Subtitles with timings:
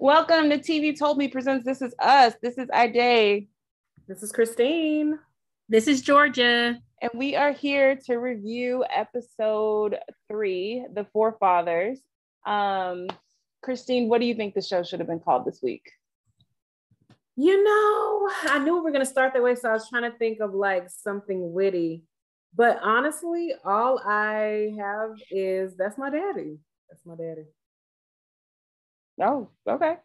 [0.00, 2.34] Welcome to TV Told Me presents This Is Us.
[2.42, 3.46] This is Ide.
[4.08, 5.20] This is Christine.
[5.68, 6.76] This is Georgia.
[7.00, 9.96] And we are here to review episode
[10.28, 12.00] three, The Four Fathers.
[12.44, 13.06] Um,
[13.62, 15.88] Christine, what do you think the show should have been called this week?
[17.36, 20.10] You know, I knew we were going to start that way, so I was trying
[20.10, 22.02] to think of like something witty.
[22.52, 26.58] But honestly, all I have is that's my daddy.
[26.90, 27.44] That's my daddy.
[29.20, 29.96] Oh, okay.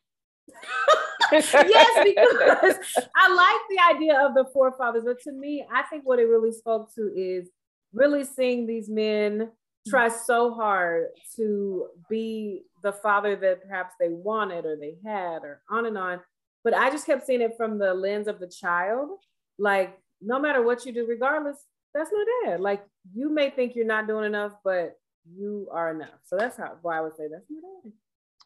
[1.32, 2.76] yes, because
[3.16, 6.26] I like the idea of the four fathers, but to me, I think what it
[6.26, 7.50] really spoke to is
[7.94, 9.52] really seeing these men
[9.88, 15.62] try so hard to be the father that perhaps they wanted or they had, or
[15.70, 16.20] on and on.
[16.64, 19.10] But I just kept seeing it from the lens of the child.
[19.58, 21.58] Like, no matter what you do, regardless,
[21.94, 22.60] that's my dad.
[22.60, 24.98] Like, you may think you're not doing enough, but
[25.32, 26.20] you are enough.
[26.26, 27.94] So that's how why I would say that's my dad.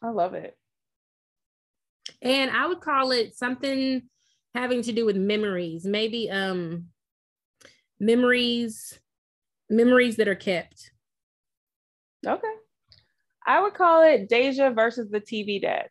[0.04, 0.58] I love it.
[2.22, 4.04] And I would call it something
[4.54, 6.88] having to do with memories, maybe um
[8.00, 9.00] memories
[9.70, 10.92] memories that are kept.
[12.26, 12.48] Okay.
[13.46, 15.88] I would call it Deja versus the TV dad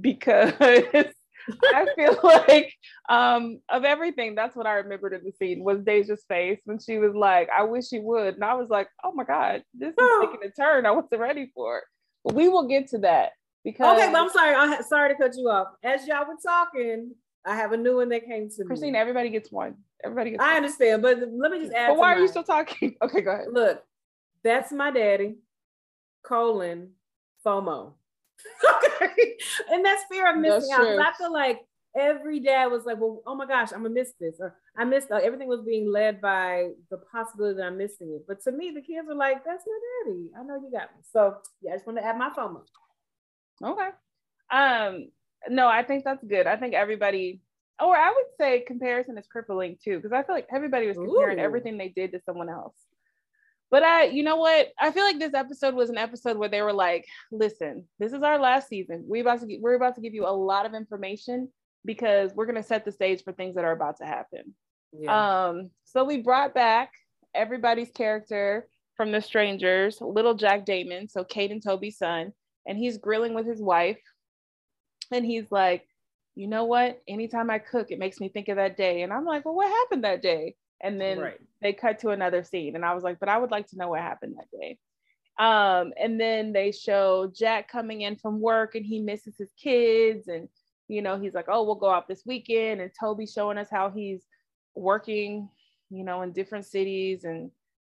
[0.00, 2.72] because I feel like
[3.08, 6.98] um, of everything, that's what I remembered in the scene was Deja's face when she
[6.98, 8.34] was like, I wish he would.
[8.34, 11.50] And I was like, oh my God, this is taking a turn I wasn't ready
[11.54, 11.82] for.
[12.24, 13.32] But we will get to that
[13.64, 14.54] because Okay, but I'm sorry.
[14.54, 15.68] I'm sorry to cut you off.
[15.82, 17.12] As y'all were talking,
[17.44, 18.66] I have a new one that came to me.
[18.66, 19.76] Christine, everybody gets one.
[20.04, 20.56] Everybody gets I one.
[20.56, 21.88] understand, but let me just add.
[21.88, 22.96] But why are you still talking?
[23.02, 23.46] Okay, go ahead.
[23.50, 23.82] Look,
[24.42, 25.36] that's my daddy,
[26.22, 26.90] colon,
[27.44, 27.94] FOMO.
[28.84, 29.36] okay.
[29.70, 30.78] And that's fear of That's missing out.
[30.80, 31.00] 'cause true.
[31.02, 31.60] I feel like
[31.96, 34.36] every dad was like, well, oh my gosh, I'm gonna miss this.
[34.40, 38.24] Or I missed uh, everything was being led by the possibility that I'm missing it.
[38.26, 39.78] But to me, the kids are like, that's my
[40.12, 40.28] daddy.
[40.38, 41.02] I know you got me.
[41.12, 42.62] So yeah, I just want to add my FOMO.
[43.62, 43.88] Okay.
[44.50, 45.08] Um,
[45.48, 46.46] no, I think that's good.
[46.46, 47.40] I think everybody,
[47.80, 51.38] or I would say comparison is crippling too, because I feel like everybody was comparing
[51.38, 51.42] Ooh.
[51.42, 52.76] everything they did to someone else.
[53.70, 54.68] But I, you know what?
[54.78, 58.22] I feel like this episode was an episode where they were like, "Listen, this is
[58.22, 59.04] our last season.
[59.08, 61.48] We about to get, we're about to give you a lot of information
[61.84, 64.54] because we're gonna set the stage for things that are about to happen."
[64.92, 65.48] Yeah.
[65.48, 66.92] Um, so we brought back
[67.34, 72.32] everybody's character from the strangers, little Jack Damon, so Kate and Toby's son,
[72.66, 74.00] and he's grilling with his wife.
[75.10, 75.86] And he's like,
[76.34, 77.00] you know what?
[77.06, 79.02] Anytime I cook, it makes me think of that day.
[79.02, 80.56] And I'm like, well, what happened that day?
[80.80, 81.40] And then right.
[81.62, 82.74] they cut to another scene.
[82.74, 84.78] And I was like, but I would like to know what happened that day.
[85.38, 90.28] Um, and then they show Jack coming in from work and he misses his kids.
[90.28, 90.48] And,
[90.88, 92.80] you know, he's like, oh, we'll go out this weekend.
[92.80, 94.22] And Toby showing us how he's
[94.74, 95.48] working,
[95.90, 97.50] you know, in different cities and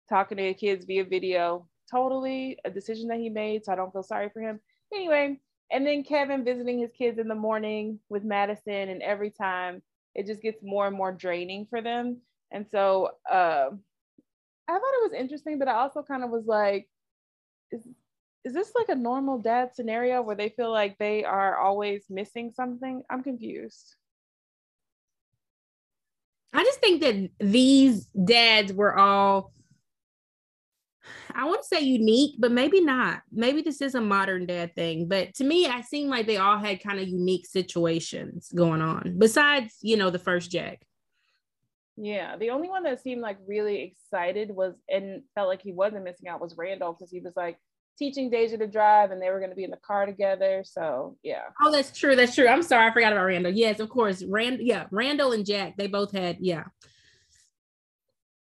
[0.10, 1.68] talking to the kids via video.
[1.90, 3.66] Totally a decision that he made.
[3.66, 4.60] So I don't feel sorry for him.
[4.94, 5.40] Anyway,
[5.72, 8.90] and then Kevin visiting his kids in the morning with Madison.
[8.90, 9.82] And every time
[10.16, 12.18] it just gets more and more draining for them.
[12.52, 13.70] And so uh,
[14.68, 16.90] I thought it was interesting, but I also kind of was like,
[17.72, 17.88] is,
[18.44, 22.52] is this like a normal dad scenario where they feel like they are always missing
[22.56, 23.04] something?
[23.10, 23.96] I'm confused.
[26.54, 29.52] I just think that these dads were all
[31.34, 33.22] I want to say unique, but maybe not.
[33.32, 35.08] Maybe this is a modern dad thing.
[35.08, 39.16] But to me, I seemed like they all had kind of unique situations going on,
[39.18, 40.82] besides, you know, the first Jack.
[42.00, 46.04] Yeah, the only one that seemed like really excited was and felt like he wasn't
[46.04, 47.58] missing out was Randall because he was like
[47.98, 50.64] teaching Deja to drive and they were going to be in the car together.
[50.64, 52.16] So yeah, Oh, that's true.
[52.16, 52.48] That's true.
[52.48, 52.88] I'm sorry.
[52.88, 53.52] I forgot about Randall.
[53.52, 54.24] Yes, of course.
[54.24, 56.66] Rand, yeah, Randall and Jack, they both had, yeah.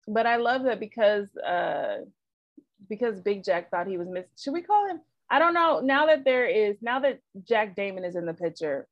[0.07, 1.97] but I love that because uh
[2.87, 4.29] because Big Jack thought he was missing.
[4.37, 5.01] Should we call him?
[5.29, 5.79] I don't know.
[5.79, 8.87] Now that there is now that Jack Damon is in the picture,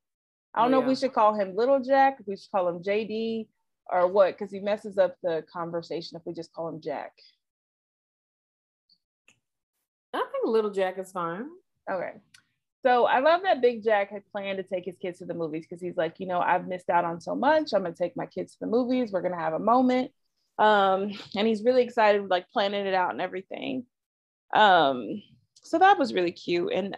[0.54, 2.82] I don't know if we should call him Little Jack, if we should call him
[2.82, 3.46] JD,
[3.90, 7.12] or what, because he messes up the conversation if we just call him Jack.
[10.14, 11.46] I think Little Jack is fine.
[11.90, 12.14] Okay.
[12.84, 15.66] So I love that Big Jack had planned to take his kids to the movies
[15.68, 17.72] because he's like, you know, I've missed out on so much.
[17.74, 19.10] I'm gonna take my kids to the movies.
[19.10, 20.12] We're gonna have a moment.
[20.58, 23.86] Um, and he's really excited, like planning it out and everything.
[24.54, 25.22] Um,
[25.62, 26.72] so that was really cute.
[26.72, 26.96] And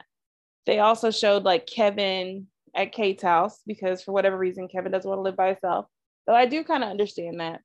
[0.66, 5.18] they also showed like Kevin at Kate's house because for whatever reason, Kevin doesn't want
[5.18, 5.86] to live by himself.
[6.26, 7.60] Though I do kind of understand that.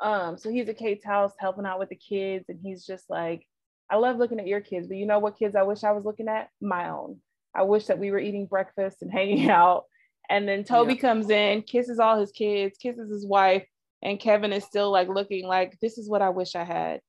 [0.00, 3.46] Um, so he's at Kate's house helping out with the kids, and he's just like,
[3.90, 6.04] I love looking at your kids, but you know what kids I wish I was
[6.04, 6.48] looking at?
[6.60, 7.18] My own.
[7.54, 9.84] I wish that we were eating breakfast and hanging out.
[10.30, 11.00] And then Toby Yeah.
[11.00, 13.66] comes in, kisses all his kids, kisses his wife,
[14.02, 17.00] and Kevin is still like looking like this is what I wish I had.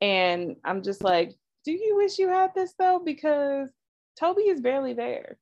[0.00, 1.32] And I'm just like,
[1.64, 3.00] do you wish you had this though?
[3.04, 3.68] Because
[4.18, 5.38] Toby is barely there.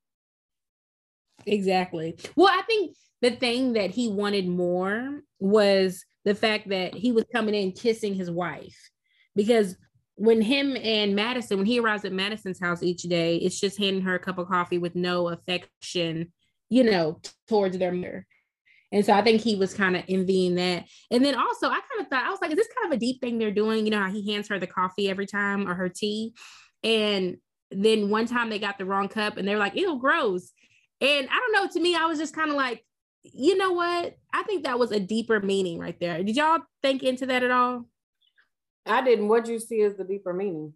[1.47, 2.17] Exactly.
[2.37, 7.25] Well, I think the thing that he wanted more was the fact that he was
[7.35, 8.77] coming in kissing his wife
[9.35, 9.77] because
[10.15, 14.03] when him and Madison, when he arrives at Madison's house each day, it's just handing
[14.03, 16.33] her a cup of coffee with no affection,
[16.69, 18.27] you know, towards their mother.
[18.93, 20.85] And so I think he was kind of envying that.
[21.11, 23.01] And then also, I kind of thought, I was like, is this kind of a
[23.01, 23.87] deep thing they're doing?
[23.87, 26.35] You know, how he hands her the coffee every time or her tea.
[26.85, 27.39] And
[27.71, 30.53] then one time they got the wrong cup and they're like, ew, gross.
[31.01, 32.85] And I don't know, to me, I was just kind of like,
[33.23, 34.17] you know what?
[34.33, 36.23] I think that was a deeper meaning right there.
[36.23, 37.87] Did y'all think into that at all?
[38.85, 39.29] I didn't.
[39.29, 40.75] What you see as the deeper meaning?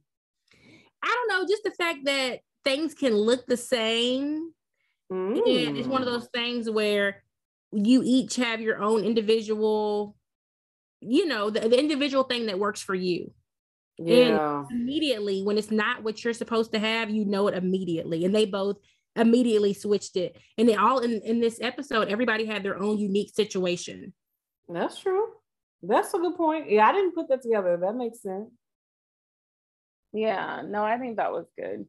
[1.02, 4.52] I don't know, just the fact that things can look the same.
[5.12, 5.68] Mm.
[5.68, 6.12] And it's one of mm.
[6.12, 7.22] those things where
[7.72, 10.16] you each have your own individual,
[11.00, 13.32] you know, the, the individual thing that works for you.
[13.98, 14.64] Yeah.
[14.68, 18.24] And immediately, when it's not what you're supposed to have, you know it immediately.
[18.24, 18.76] And they both
[19.16, 20.36] immediately switched it.
[20.58, 24.12] And they all in, in this episode, everybody had their own unique situation.
[24.68, 25.28] That's true.
[25.82, 26.70] That's a good point.
[26.70, 27.78] Yeah, I didn't put that together.
[27.80, 28.50] That makes sense.
[30.12, 31.86] Yeah, no, I think that was good.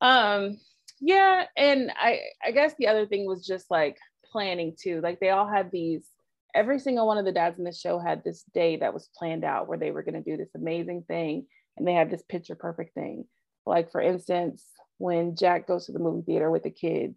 [0.00, 0.58] Um,
[1.00, 3.96] yeah, and I I guess the other thing was just like
[4.36, 5.00] planning too.
[5.00, 6.06] Like they all had these
[6.54, 9.44] every single one of the dads in the show had this day that was planned
[9.44, 11.46] out where they were going to do this amazing thing
[11.78, 13.24] and they had this picture perfect thing.
[13.64, 14.62] Like for instance,
[14.98, 17.16] when Jack goes to the movie theater with the kids,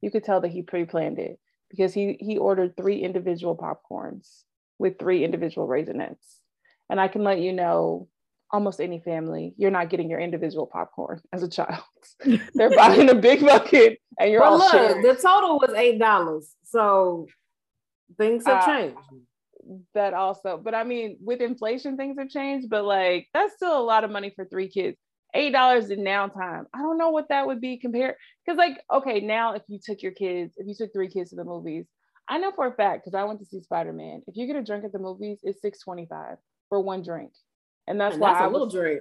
[0.00, 1.38] you could tell that he pre-planned it
[1.70, 4.42] because he he ordered three individual popcorns
[4.80, 6.40] with three individual Raisinets.
[6.90, 8.08] And I can let you know
[8.50, 11.82] almost any family, you're not getting your individual popcorn as a child.
[12.54, 15.02] They're buying a big bucket and you're well, all look, sharing.
[15.02, 16.54] the total was eight dollars.
[16.64, 17.26] So
[18.16, 18.98] things have uh, changed.
[19.94, 23.84] That also, but I mean, with inflation, things have changed, but like that's still a
[23.84, 24.96] lot of money for three kids.
[25.34, 26.66] Eight dollars in now time.
[26.72, 28.14] I don't know what that would be compared.
[28.44, 31.36] Because, like, okay, now if you took your kids, if you took three kids to
[31.36, 31.84] the movies,
[32.26, 34.22] I know for a fact because I went to see Spider Man.
[34.26, 36.38] If you get a drink at the movies, it's six twenty five
[36.70, 37.32] for one drink,
[37.88, 39.00] and that's and why that's I a little drink.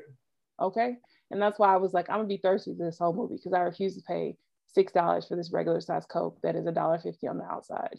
[0.59, 0.95] Okay,
[1.29, 3.59] and that's why I was like, I'm gonna be thirsty this whole movie because I
[3.59, 4.35] refuse to pay
[4.65, 7.97] six dollars for this regular size Coke that is a dollar fifty on the outside.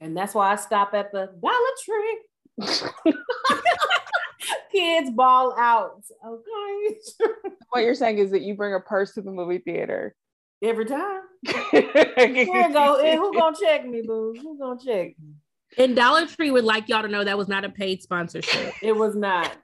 [0.00, 1.54] And that's why I stop at the Dollar
[1.84, 3.14] Tree.
[4.72, 6.02] Kids ball out.
[6.26, 6.96] Okay.
[7.70, 10.16] what you're saying is that you bring a purse to the movie theater
[10.60, 11.20] every time.
[11.70, 13.16] Here go.
[13.16, 14.34] Who gonna check me, boo?
[14.42, 15.34] Who gonna check me?
[15.78, 18.74] And Dollar Tree would like y'all to know that was not a paid sponsorship.
[18.82, 19.56] It was not,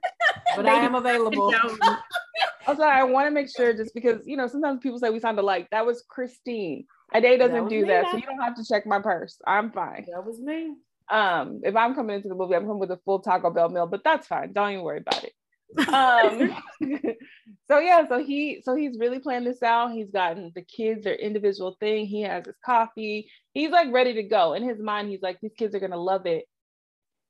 [0.55, 1.53] but I am available.
[2.67, 2.99] I'm sorry.
[2.99, 5.67] I want to make sure, just because you know, sometimes people say we sound alike.
[5.71, 6.85] That was Christine.
[7.13, 9.39] A day doesn't that do that, so you don't have to check my purse.
[9.45, 10.05] I'm fine.
[10.11, 10.75] That was me.
[11.09, 13.87] Um, if I'm coming into the movie, I'm coming with a full Taco Bell meal,
[13.87, 14.53] but that's fine.
[14.53, 15.33] Don't even worry about it
[15.77, 16.55] um
[17.67, 19.91] so yeah so he so he's really planned this out.
[19.91, 22.05] He's gotten the kids their individual thing.
[22.05, 23.29] He has his coffee.
[23.53, 24.53] He's like ready to go.
[24.53, 26.45] In his mind he's like these kids are gonna love it.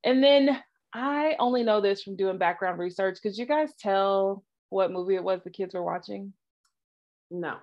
[0.04, 0.58] And then
[0.92, 3.18] i only know this from doing background research.
[3.22, 6.32] Because you guys tell what movie it was the kids were watching?
[7.30, 7.56] No.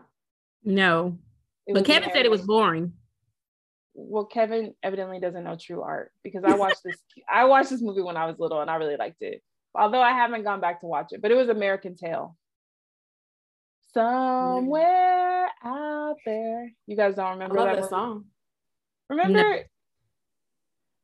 [0.63, 1.17] No.
[1.67, 2.93] But kevin said it was boring.
[3.95, 6.97] Well kevin evidently doesn't know true art because i watched this
[7.27, 9.41] i watched this movie when i was little and i really liked it
[9.77, 12.35] although I haven't gone back to watch it, but it was American Tail.
[13.93, 16.71] Somewhere out there.
[16.85, 18.25] You guys don't remember that, that song?
[19.09, 19.41] Remember?
[19.41, 19.59] No.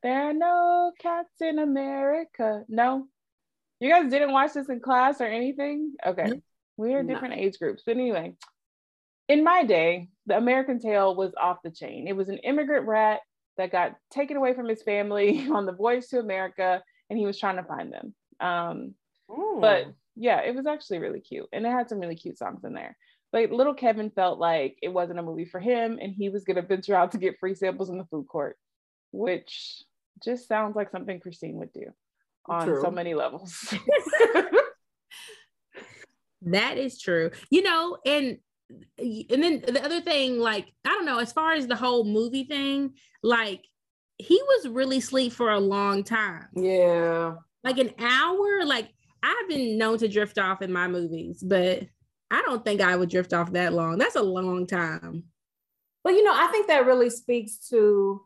[0.04, 2.64] There are no cats in America.
[2.68, 3.08] No.
[3.80, 5.94] You guys didn't watch this in class or anything?
[6.06, 6.26] Okay.
[6.26, 6.42] No.
[6.76, 7.42] We are different no.
[7.42, 7.84] age groups.
[7.86, 8.34] But anyway,
[9.30, 12.08] in my day, the American Tail was off the chain.
[12.08, 13.22] It was an immigrant rat
[13.58, 17.40] that got taken away from his family on the voyage to America, and he was
[17.40, 18.14] trying to find them.
[18.40, 18.96] Um,
[19.60, 22.74] but yeah, it was actually really cute, and it had some really cute songs in
[22.74, 22.98] there.
[23.32, 26.62] But little Kevin felt like it wasn't a movie for him, and he was gonna
[26.62, 28.58] venture out to get free samples in the food court,
[29.12, 29.82] which
[30.24, 31.86] just sounds like something Christine would do
[32.48, 32.82] on true.
[32.82, 33.74] so many levels.
[36.44, 37.32] that is true.
[37.50, 38.38] You know, and
[38.98, 42.44] and then the other thing, like, I don't know, as far as the whole movie
[42.44, 43.64] thing, like
[44.18, 46.48] he was really asleep for a long time.
[46.56, 48.66] Yeah like an hour?
[48.66, 48.90] Like
[49.24, 51.82] i've been known to drift off in my movies but
[52.30, 53.98] i don't think i would drift off that long.
[53.98, 55.24] That's a long time.
[56.04, 58.22] Well you know i think that really speaks to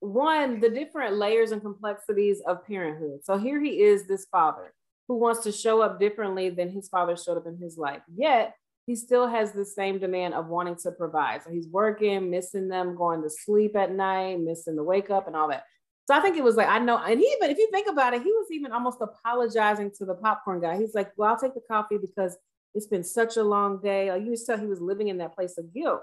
[0.00, 3.20] one the different layers and complexities of parenthood.
[3.22, 4.74] So here he is this father
[5.08, 8.02] who wants to show up differently than his father showed up in his life.
[8.14, 8.54] Yet
[8.86, 11.42] he still has the same demand of wanting to provide.
[11.42, 15.36] So he's working missing them going to sleep at night missing the wake up and
[15.36, 15.64] all that
[16.10, 18.24] so I think it was like, I know, and even if you think about it,
[18.24, 20.76] he was even almost apologizing to the popcorn guy.
[20.76, 22.36] He's like, well, I'll take the coffee because
[22.74, 24.10] it's been such a long day.
[24.10, 26.02] Like you just tell he was living in that place of guilt.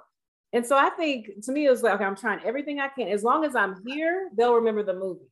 [0.53, 3.09] And so I think to me, it was like, okay, I'm trying everything I can.
[3.09, 5.27] As long as I'm here, they'll remember the movie.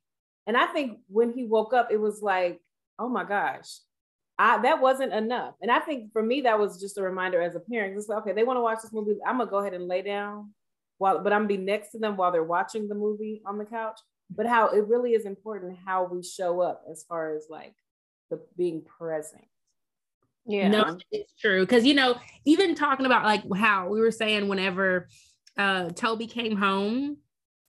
[0.46, 2.60] And I think when he woke up, it was like,
[3.00, 3.78] oh my gosh,
[4.38, 5.54] I, that wasn't enough.
[5.62, 7.96] And I think for me, that was just a reminder as a parent.
[7.96, 9.16] It's like, okay, they want to watch this movie.
[9.26, 10.52] I'm gonna go ahead and lay down
[10.98, 13.64] while, but I'm gonna be next to them while they're watching the movie on the
[13.64, 14.02] couch.
[14.30, 17.76] But how it really is important how we show up as far as like
[18.30, 19.46] the being present.
[20.48, 21.62] Yeah, no, it's true.
[21.62, 22.16] Because you know,
[22.46, 25.08] even talking about like how we were saying whenever
[25.58, 27.18] uh Toby came home,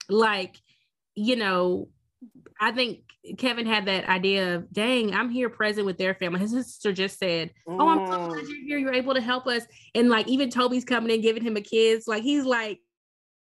[0.09, 0.57] like
[1.15, 1.89] you know,
[2.61, 3.01] I think
[3.39, 6.41] Kevin had that idea of, dang, I'm here present with their family.
[6.41, 8.49] His sister just said, Oh, I'm so glad mm.
[8.49, 8.79] you're here.
[8.79, 9.65] You're able to help us.
[9.95, 12.07] And like, even Toby's coming in, giving him a kiss.
[12.07, 12.81] Like, he's like,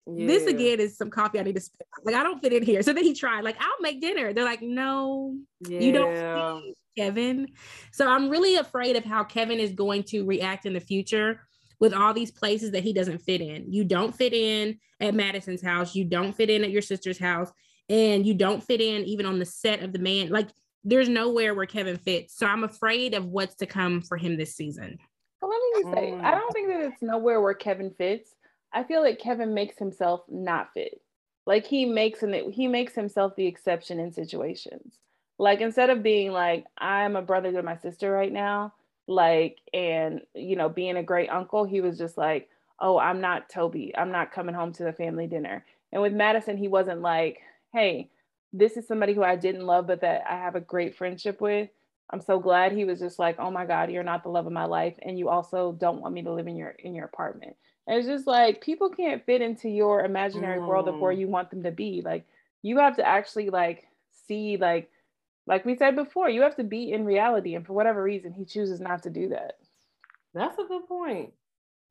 [0.06, 0.26] yeah.
[0.26, 1.86] This again is some coffee I need to spit.
[2.04, 2.82] Like, I don't fit in here.
[2.82, 4.32] So then he tried, like, I'll make dinner.
[4.32, 5.80] They're like, No, yeah.
[5.80, 7.48] you don't, Kevin.
[7.92, 11.40] So I'm really afraid of how Kevin is going to react in the future
[11.78, 13.72] with all these places that he doesn't fit in.
[13.72, 15.94] You don't fit in at Madison's house.
[15.94, 17.52] You don't fit in at your sister's house
[17.88, 20.28] and you don't fit in even on the set of the Manny.
[20.28, 20.48] Like
[20.84, 22.36] there's nowhere where Kevin fits.
[22.36, 24.98] So I'm afraid of what's to come for him this season.
[25.42, 26.38] Well, let me just say, I mm.
[26.38, 28.34] don't think that it's nowhere where Kevin fits.
[28.76, 31.00] I feel like Kevin makes himself not fit.
[31.46, 34.98] Like he makes an he makes himself the exception in situations.
[35.38, 38.74] Like instead of being like I'm a brother to my sister right now,
[39.06, 43.48] like and you know being a great uncle, he was just like, oh, I'm not
[43.48, 43.94] Toby.
[43.96, 45.64] I'm not coming home to the family dinner.
[45.90, 47.38] And with Madison, he wasn't like,
[47.72, 48.10] hey,
[48.52, 51.70] this is somebody who I didn't love, but that I have a great friendship with.
[52.10, 54.52] I'm so glad he was just like, oh my God, you're not the love of
[54.52, 54.96] my life.
[55.00, 57.56] And you also don't want me to live in your in your apartment.
[57.86, 60.66] And it's just like people can't fit into your imaginary mm.
[60.66, 61.20] world of where mm.
[61.20, 62.02] you want them to be.
[62.04, 62.26] Like
[62.62, 63.86] you have to actually like
[64.26, 64.90] see like
[65.46, 67.54] like we said before, you have to be in reality.
[67.54, 69.58] And for whatever reason, he chooses not to do that.
[70.34, 71.32] That's a good point.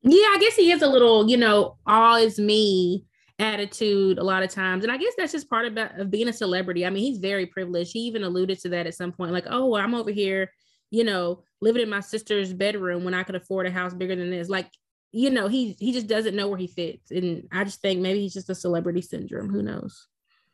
[0.02, 3.06] Yeah, I guess he is a little, you know, all is me
[3.38, 4.84] attitude a lot of times.
[4.84, 6.86] And I guess that's just part of, of being a celebrity.
[6.86, 7.92] I mean, he's very privileged.
[7.92, 10.52] He even alluded to that at some point, like, oh, well, I'm over here,
[10.90, 14.30] you know, living in my sister's bedroom when I could afford a house bigger than
[14.30, 14.48] this.
[14.48, 14.70] Like,
[15.12, 17.10] you know, he he just doesn't know where he fits.
[17.10, 19.48] And I just think maybe he's just a celebrity syndrome.
[19.48, 20.08] Who knows?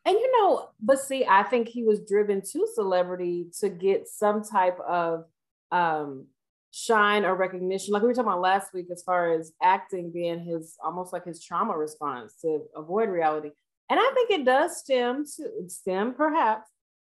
[0.04, 4.42] And you know, but see, I think he was driven to celebrity to get some
[4.42, 5.25] type of
[5.71, 6.26] um
[6.73, 10.42] shine or recognition like we were talking about last week as far as acting being
[10.42, 13.50] his almost like his trauma response to avoid reality
[13.90, 16.66] and i think it does stem to stem perhaps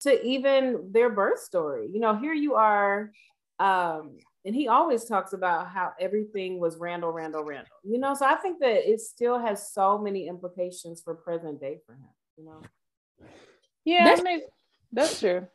[0.02, 3.12] to even their birth story you know here you are
[3.60, 8.26] um and he always talks about how everything was randall randall randall you know so
[8.26, 12.46] i think that it still has so many implications for present day for him you
[12.46, 12.62] know
[13.84, 14.44] yeah that's,
[14.94, 15.48] that's true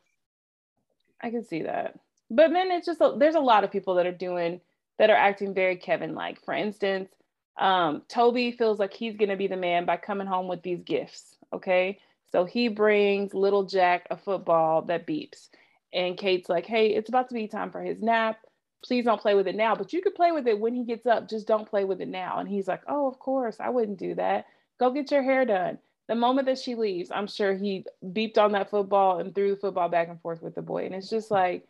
[1.21, 1.99] i can see that
[2.31, 4.61] but then it's just a, there's a lot of people that are doing
[5.01, 6.45] that are acting very Kevin like.
[6.45, 7.11] For instance,
[7.59, 11.37] um, Toby feels like he's gonna be the man by coming home with these gifts.
[11.53, 11.99] Okay,
[12.31, 15.49] so he brings little Jack a football that beeps,
[15.93, 18.39] and Kate's like, "Hey, it's about to be time for his nap.
[18.85, 21.07] Please don't play with it now, but you could play with it when he gets
[21.07, 21.29] up.
[21.29, 24.15] Just don't play with it now." And he's like, "Oh, of course, I wouldn't do
[24.15, 24.47] that.
[24.79, 28.53] Go get your hair done." The moment that she leaves, I'm sure he beeped on
[28.53, 31.31] that football and threw the football back and forth with the boy, and it's just
[31.31, 31.67] like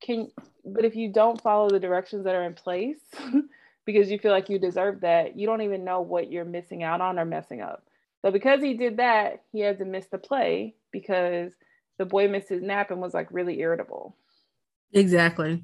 [0.00, 0.30] can
[0.64, 2.98] but if you don't follow the directions that are in place
[3.86, 7.00] because you feel like you deserve that you don't even know what you're missing out
[7.00, 7.84] on or messing up
[8.22, 11.52] so because he did that he had to miss the play because
[11.98, 14.16] the boy missed his nap and was like really irritable
[14.92, 15.62] exactly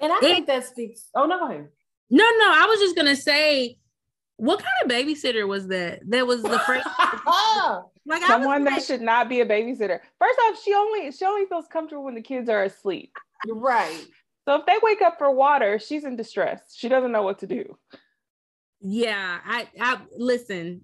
[0.00, 1.68] and i it, think that speaks oh no go ahead
[2.10, 3.78] no no i was just gonna say
[4.38, 6.00] what kind of babysitter was that?
[6.08, 6.86] That was the first
[8.06, 9.98] like someone that like, should not be a babysitter.
[10.18, 13.12] First off, she only she only feels comfortable when the kids are asleep.
[13.48, 14.06] Right.
[14.46, 16.60] So if they wake up for water, she's in distress.
[16.74, 17.76] She doesn't know what to do.
[18.80, 20.82] Yeah, I I listen.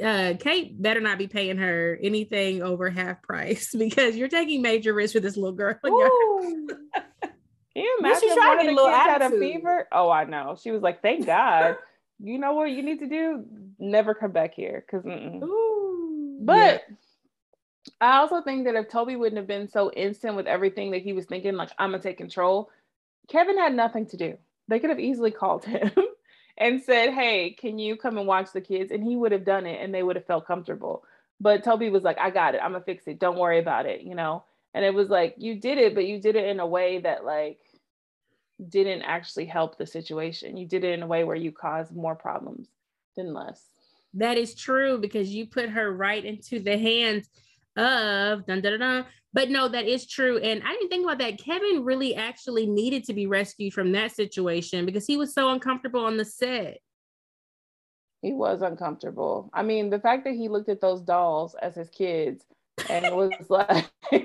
[0.00, 4.92] Uh, Kate better not be paying her anything over half price because you're taking major
[4.92, 5.78] risks with this little girl.
[7.74, 9.88] Can you imagine one of the kids had a fever?
[9.92, 10.56] Oh, I know.
[10.60, 11.76] She was like, "Thank God."
[12.22, 13.44] you know what you need to do?
[13.78, 15.04] Never come back here, because.
[16.40, 16.96] But yeah.
[18.00, 21.12] I also think that if Toby wouldn't have been so instant with everything that he
[21.12, 22.68] was thinking, like, I'm gonna take control,
[23.28, 24.36] Kevin had nothing to do.
[24.68, 25.90] They could have easily called him
[26.58, 28.92] and said, Hey, can you come and watch the kids?
[28.92, 31.04] And he would have done it and they would have felt comfortable.
[31.40, 32.60] But Toby was like, I got it.
[32.62, 33.18] I'm gonna fix it.
[33.18, 34.44] Don't worry about it, you know?
[34.74, 37.24] And it was like, you did it, but you did it in a way that,
[37.24, 37.60] like,
[38.68, 40.56] didn't actually help the situation.
[40.56, 42.68] You did it in a way where you caused more problems
[43.16, 43.68] than less.
[44.14, 47.28] That is true because you put her right into the hands
[47.76, 49.06] of dun, dun, dun, dun.
[49.32, 53.02] but no that is true and i didn't think about that kevin really actually needed
[53.02, 56.76] to be rescued from that situation because he was so uncomfortable on the set
[58.22, 59.50] He was uncomfortable.
[59.52, 62.46] I mean, the fact that he looked at those dolls as his kids
[62.88, 63.90] and it was like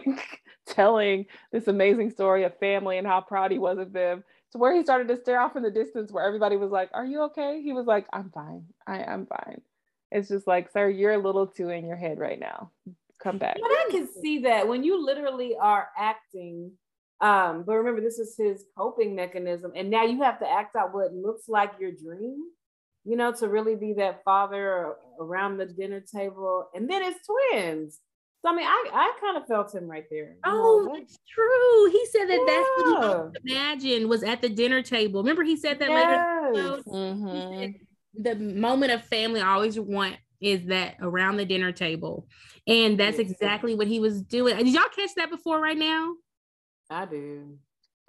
[0.68, 4.76] telling this amazing story of family and how proud he was of them to where
[4.76, 7.62] he started to stare off in the distance where everybody was like, Are you okay?
[7.62, 8.66] He was like, I'm fine.
[8.86, 9.62] I, I'm fine.
[10.12, 12.72] It's just like, sir, you're a little too in your head right now.
[13.22, 13.58] Come back.
[13.62, 16.72] But I can see that when you literally are acting
[17.20, 19.72] um, but remember, this is his coping mechanism.
[19.76, 22.44] And now you have to act out what looks like your dream,
[23.06, 26.70] you know, to really be that father around the dinner table.
[26.76, 28.00] And then it's twins.
[28.44, 30.36] So I mean, I, I kind of felt him right there.
[30.46, 31.92] Oh, that's true.
[31.92, 32.46] He said that yeah.
[32.48, 32.70] that's
[33.02, 35.22] what he imagined was at the dinner table.
[35.22, 36.54] Remember, he said that yes.
[36.54, 36.84] later.
[36.88, 37.60] Mm-hmm.
[37.60, 37.74] Said,
[38.20, 42.28] the moment of family I always want is that around the dinner table,
[42.68, 44.56] and that's exactly what he was doing.
[44.58, 46.14] Did y'all catch that before right now?
[46.90, 47.58] I do.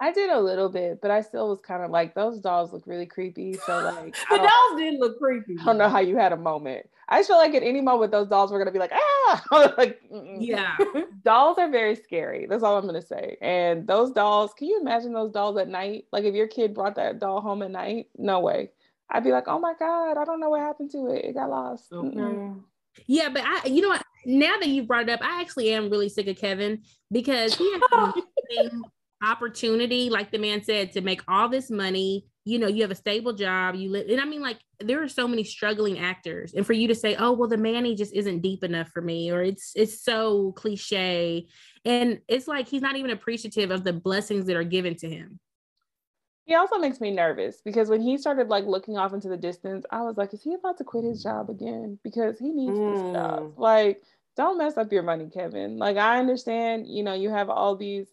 [0.01, 2.87] I did a little bit, but I still was kind of like those dolls look
[2.87, 3.53] really creepy.
[3.65, 5.57] So like the dolls didn't look creepy.
[5.59, 6.85] I don't know how you had a moment.
[7.09, 9.43] I just feel like at any moment those dolls were gonna be like ah
[9.77, 10.77] like yeah.
[11.23, 12.45] dolls are very scary.
[12.47, 13.37] That's all I'm gonna say.
[13.41, 16.05] And those dolls, can you imagine those dolls at night?
[16.11, 18.71] Like if your kid brought that doll home at night, no way.
[19.09, 21.25] I'd be like, oh my god, I don't know what happened to it.
[21.25, 21.91] It got lost.
[21.91, 22.59] Okay.
[23.07, 24.03] Yeah, but I, you know what?
[24.25, 27.71] Now that you brought it up, I actually am really sick of Kevin because he
[27.71, 28.71] has
[29.23, 32.25] opportunity, like the man said, to make all this money.
[32.45, 33.75] You know, you have a stable job.
[33.75, 36.87] You live, and I mean, like there are so many struggling actors, and for you
[36.87, 40.01] to say, "Oh, well, the Manny just isn't deep enough for me," or it's it's
[40.03, 41.47] so cliche,
[41.85, 45.39] and it's like he's not even appreciative of the blessings that are given to him.
[46.49, 49.85] He also makes me nervous because when he started like looking off into the distance,
[49.91, 51.99] I was like, is he about to quit his job again?
[52.03, 52.93] Because he needs mm.
[52.93, 53.41] this job.
[53.41, 53.53] Mm.
[53.59, 54.01] Like,
[54.35, 55.77] don't mess up your money, Kevin.
[55.77, 58.07] Like, I understand, you know, you have all these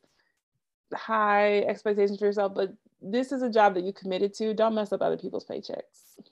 [0.92, 4.54] high expectations for yourself, but this is a job that you committed to.
[4.54, 5.80] Don't mess up other people's paychecks.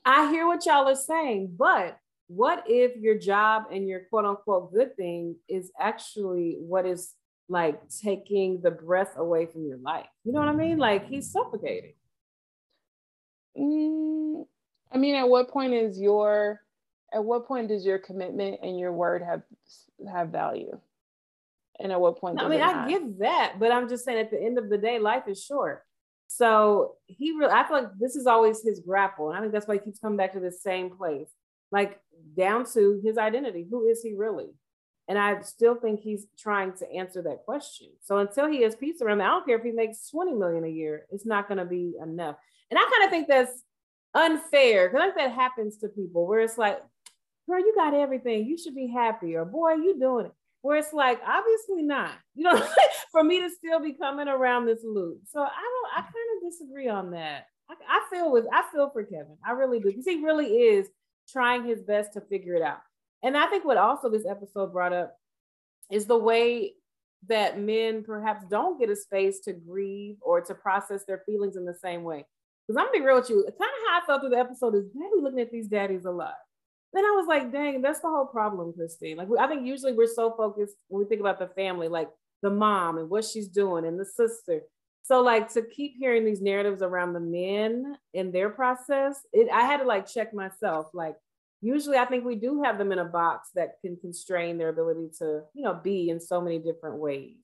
[0.05, 4.73] I hear what y'all are saying, but what if your job and your quote unquote
[4.73, 7.13] good thing is actually what is
[7.49, 10.07] like taking the breath away from your life.
[10.25, 10.79] You know what I mean?
[10.79, 11.95] Like he's suffocating.
[13.57, 14.47] Mm,
[14.93, 16.61] I mean, at what point is your
[17.13, 19.43] at what point does your commitment and your word have
[20.11, 20.79] have value?
[21.81, 22.41] And at what point?
[22.41, 24.99] I mean, I give that, but I'm just saying at the end of the day,
[24.99, 25.85] life is short.
[26.27, 29.29] So he really, I feel like this is always his grapple.
[29.29, 31.29] And I think that's why he keeps coming back to the same place,
[31.71, 32.01] like
[32.37, 33.67] down to his identity.
[33.71, 34.49] Who is he really?
[35.07, 37.89] And I still think he's trying to answer that question.
[38.03, 40.69] So until he has peace around, I don't care if he makes 20 million a
[40.69, 42.37] year, it's not going to be enough.
[42.71, 43.63] And I kind of think that's
[44.15, 46.81] unfair because think that happens to people where it's like,
[47.47, 48.47] girl, you got everything.
[48.47, 49.35] You should be happy.
[49.35, 50.33] Or boy, you doing it.
[50.65, 52.13] Where it's like, obviously not.
[52.35, 52.67] You know,
[53.13, 55.19] for me to still be coming around this loop.
[55.31, 57.49] So I don't, I kind of disagree on that.
[57.69, 59.37] I, I feel with, I feel for Kevin.
[59.47, 59.89] I really do.
[59.89, 60.89] Because he really is
[61.29, 62.79] trying his best to figure it out.
[63.23, 65.15] And I think what also this episode brought up
[65.91, 66.73] is the way
[67.29, 71.67] that men perhaps don't get a space to grieve or to process their feelings in
[71.67, 72.25] the same way.
[72.67, 74.75] Because I'm gonna be real with you, kind of how I felt through the episode
[74.77, 76.37] is daddy looking at these daddies a lot.
[76.95, 79.17] Then I was like, dang, that's the whole problem, Christine.
[79.17, 82.09] Like I think usually we're so focused when we think about the family, like
[82.41, 84.61] the mom and what she's doing and the sister.
[85.03, 89.63] So like to keep hearing these narratives around the men in their process, it I
[89.63, 91.17] had to like check myself, like
[91.61, 95.09] usually I think we do have them in a box that can constrain their ability
[95.19, 97.39] to, you know, be in so many different ways.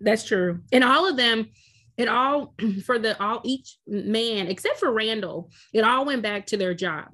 [0.00, 0.60] That's true.
[0.72, 1.50] And all of them,
[1.96, 6.56] it all for the all each man except for Randall, it all went back to
[6.56, 7.08] their job.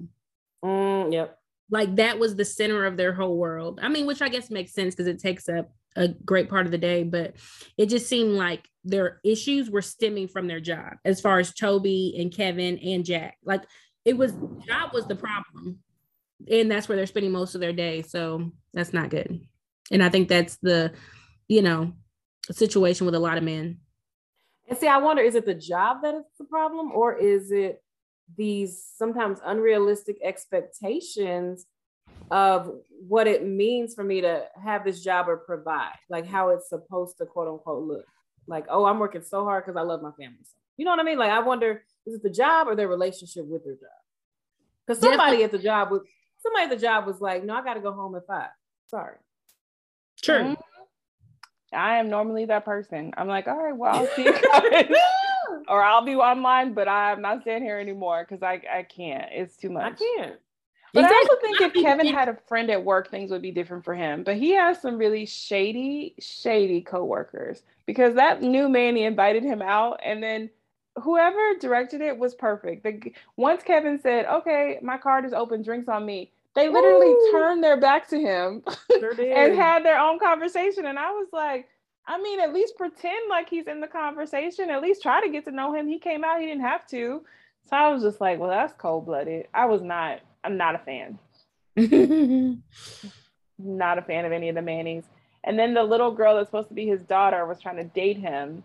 [0.63, 1.37] Mm, yep.
[1.71, 3.79] Like that was the center of their whole world.
[3.81, 6.71] I mean, which I guess makes sense because it takes up a great part of
[6.71, 7.35] the day, but
[7.77, 12.15] it just seemed like their issues were stemming from their job as far as Toby
[12.19, 13.37] and Kevin and Jack.
[13.43, 13.63] Like
[14.05, 14.31] it was
[14.67, 15.79] job was the problem
[16.47, 18.01] and that's where they're spending most of their day.
[18.01, 19.41] So that's not good.
[19.91, 20.93] And I think that's the,
[21.47, 21.93] you know,
[22.51, 23.79] situation with a lot of men.
[24.67, 27.81] And see, I wonder is it the job that is the problem, or is it
[28.37, 31.65] these sometimes unrealistic expectations
[32.31, 32.71] of
[33.07, 37.17] what it means for me to have this job or provide, like how it's supposed
[37.17, 38.05] to quote unquote look?
[38.47, 40.37] Like, oh, I'm working so hard because I love my family.
[40.77, 41.17] You know what I mean?
[41.17, 43.89] Like, I wonder is it the job or their relationship with their job?
[44.85, 46.01] Because somebody at the job was
[46.41, 48.49] somebody at the job was like, no, I got to go home at five.
[48.87, 49.17] Sorry.
[50.21, 50.39] True.
[50.39, 50.61] Mm-hmm.
[51.73, 53.13] I am normally that person.
[53.15, 54.33] I'm like, all right, well, I'll see you
[55.69, 59.29] or I'll be online, but I'm not staying here anymore because I, I can't.
[59.31, 60.01] It's too much.
[60.01, 60.39] I can't.
[60.93, 61.15] But exactly.
[61.15, 63.93] I also think if Kevin had a friend at work, things would be different for
[63.93, 64.23] him.
[64.23, 69.61] But he has some really shady, shady coworkers because that new man he invited him
[69.61, 70.49] out, and then
[71.01, 72.83] whoever directed it was perfect.
[72.83, 77.29] The, once Kevin said, "Okay, my card is open, drinks on me," they literally Ooh.
[77.31, 78.63] turned their back to him
[78.99, 80.87] sure and had their own conversation.
[80.87, 81.67] And I was like,
[82.09, 84.71] I mean, at least pretend like he's in the conversation.
[84.71, 85.87] At least try to get to know him.
[85.87, 87.21] He came out, he didn't have to.
[87.69, 89.47] So I was just like, well, that's cold blooded.
[89.53, 90.21] I was not.
[90.43, 91.19] I'm not a fan.
[93.59, 95.05] not a fan of any of the Mannings.
[95.43, 98.17] And then the little girl that's supposed to be his daughter was trying to date
[98.17, 98.63] him.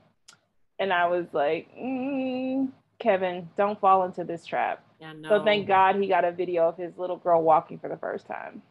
[0.78, 4.82] And I was like, mm, Kevin, don't fall into this trap.
[5.00, 5.28] Yeah, no.
[5.28, 8.26] So thank God he got a video of his little girl walking for the first
[8.26, 8.62] time.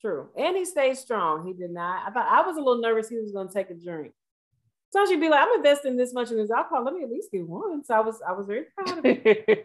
[0.00, 0.28] True.
[0.36, 1.46] And he stayed strong.
[1.46, 2.08] He did not.
[2.08, 4.12] I thought I was a little nervous he was gonna take a drink.
[4.92, 6.84] So she'd be like, I'm investing this much in this alcohol.
[6.84, 7.84] Let me at least get one.
[7.84, 9.64] So I was I was very proud of it.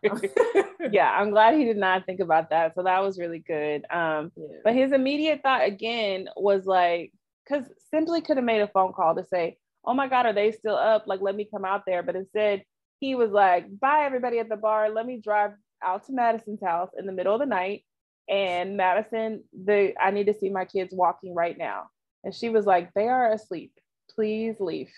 [0.91, 2.75] yeah, I'm glad he did not think about that.
[2.75, 3.85] So that was really good.
[3.89, 4.57] Um, yeah.
[4.63, 7.11] but his immediate thought again was like,
[7.43, 10.51] because simply could have made a phone call to say, Oh my God, are they
[10.51, 11.05] still up?
[11.07, 12.03] Like, let me come out there.
[12.03, 12.63] But instead,
[12.99, 14.91] he was like, Bye everybody at the bar.
[14.91, 17.83] Let me drive out to Madison's house in the middle of the night.
[18.27, 21.83] And Madison, the I need to see my kids walking right now.
[22.23, 23.71] And she was like, They are asleep.
[24.15, 24.91] Please leave.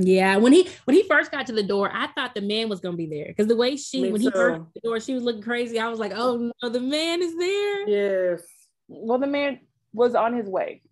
[0.00, 2.78] Yeah, when he when he first got to the door, I thought the man was
[2.78, 4.28] gonna be there because the way she Me when too.
[4.28, 5.80] he first the door, she was looking crazy.
[5.80, 7.88] I was like, oh no, the man is there.
[7.88, 8.42] Yes.
[8.86, 9.58] Well, the man
[9.92, 10.82] was on his way.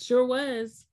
[0.00, 0.86] Sure was.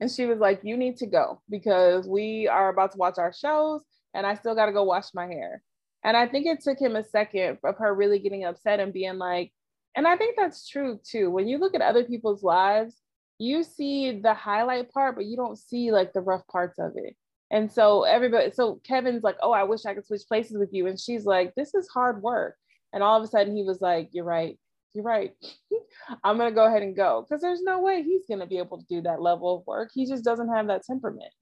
[0.00, 3.34] And she was like, You need to go because we are about to watch our
[3.34, 3.82] shows
[4.14, 5.62] and I still gotta go wash my hair.
[6.02, 9.18] And I think it took him a second of her really getting upset and being
[9.18, 9.52] like,
[9.94, 11.30] and I think that's true too.
[11.30, 12.96] When you look at other people's lives,
[13.38, 17.16] you see the highlight part, but you don't see like the rough parts of it.
[17.50, 20.86] And so everybody, so Kevin's like, oh, I wish I could switch places with you.
[20.86, 22.56] And she's like, this is hard work.
[22.92, 24.58] And all of a sudden he was like, you're right.
[24.94, 25.34] You're right.
[26.24, 28.58] I'm going to go ahead and go because there's no way he's going to be
[28.58, 29.90] able to do that level of work.
[29.92, 31.32] He just doesn't have that temperament.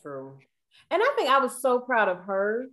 [0.00, 0.38] True.
[0.90, 2.66] And I think I was so proud of her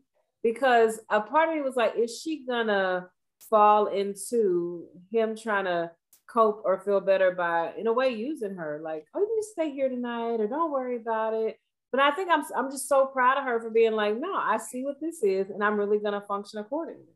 [0.43, 3.07] because a part of me was like, is she to
[3.49, 5.91] fall into him trying to
[6.29, 8.79] cope or feel better by in a way using her?
[8.83, 11.57] Like oh you to stay here tonight or don't worry about it.
[11.91, 14.57] But i think i'm i'm just so proud of her for being like no i
[14.57, 17.15] see what this is and i'm really to function accordingly.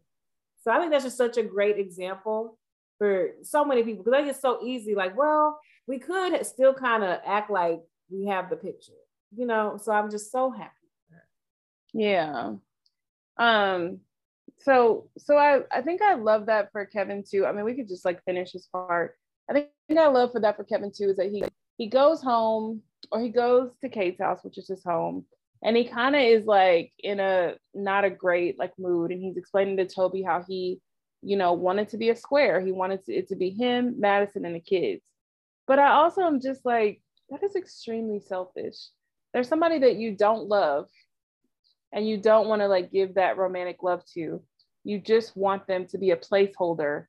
[0.63, 2.57] So i think that's just such a great example
[2.97, 4.95] for so many people because it's so easy.
[4.95, 8.93] Like well we could still kind of act like we have the picture
[9.35, 9.79] you know?
[9.81, 10.71] So i'm just so happy
[11.93, 12.53] yeah
[13.37, 13.99] um
[14.59, 17.45] so so I I think I love that for Kevin too.
[17.45, 19.15] I mean, we could just like finish his part.
[19.49, 21.43] I think I love for that for Kevin too is that he
[21.77, 25.25] he goes home or he goes to Kate's house, which is his home,
[25.63, 29.37] and he kind of is like in a not a great like mood, and he's
[29.37, 30.79] explaining to Toby how he,
[31.21, 32.61] you know, wanted to be a square.
[32.61, 35.01] He wanted to, it to be him, Madison, and the kids.
[35.67, 38.75] But I also am just like that is extremely selfish.
[39.33, 40.87] There's somebody that you don't love
[41.93, 44.41] and you don't want to like give that romantic love to.
[44.83, 47.05] You just want them to be a placeholder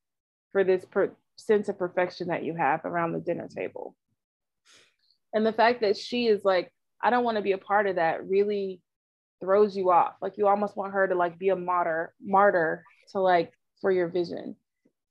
[0.53, 3.97] for this per- sense of perfection that you have around the dinner table.
[5.33, 6.70] And the fact that she is like
[7.03, 8.81] i don't want to be a part of that really
[9.40, 10.14] throws you off.
[10.23, 14.09] Like you almost want her to like be a martyr martyr to like for your
[14.09, 14.55] vision.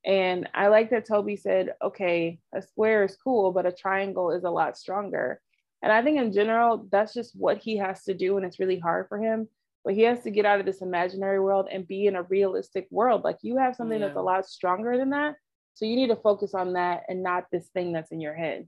[0.06, 4.44] And i like that toby said okay a square is cool but a triangle is
[4.44, 5.42] a lot stronger.
[5.82, 8.80] And i think in general that's just what he has to do and it's really
[8.80, 9.50] hard for him
[9.84, 12.88] but he has to get out of this imaginary world and be in a realistic
[12.90, 13.24] world.
[13.24, 14.08] Like you have something yeah.
[14.08, 15.36] that's a lot stronger than that.
[15.74, 18.68] So you need to focus on that and not this thing that's in your head.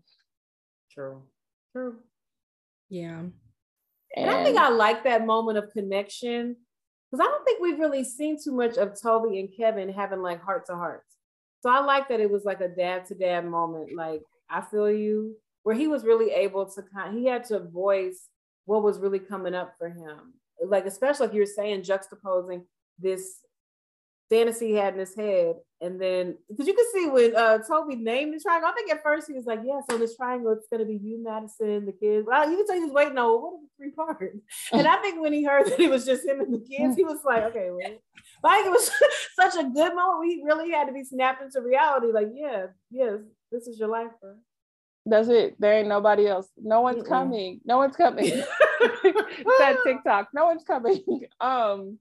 [0.92, 1.24] True.
[1.72, 1.98] True.
[2.90, 3.20] Yeah.
[3.20, 3.34] And,
[4.16, 6.56] and I think I like that moment of connection
[7.12, 10.42] because I don't think we've really seen too much of Toby and Kevin having like
[10.42, 11.16] heart to hearts.
[11.62, 13.96] So I like that it was like a dad to dad moment.
[13.96, 18.30] Like, I feel you, where he was really able to kind he had to voice
[18.66, 22.64] what was really coming up for him like especially like you're saying juxtaposing
[23.00, 23.40] this
[24.30, 27.96] fantasy he had in his head and then because you can see when uh toby
[27.96, 30.68] named the triangle i think at first he was like yeah so this triangle it's
[30.68, 33.42] going to be you madison the kids well you can tell he was waiting on
[33.42, 34.24] what are the three parts
[34.72, 37.04] and i think when he heard that it was just him and the kids he
[37.04, 37.98] was like okay well
[38.44, 38.90] like it was
[39.40, 43.20] such a good moment we really had to be snapped into reality like yeah yes
[43.52, 44.34] this is your life bro
[45.06, 45.56] that's it.
[45.60, 46.50] There ain't nobody else.
[46.58, 47.08] No one's Mm-mm.
[47.08, 47.62] coming.
[47.64, 48.32] No one's coming.
[49.44, 50.30] that TikTok.
[50.34, 51.04] No one's coming.
[51.42, 52.00] Um.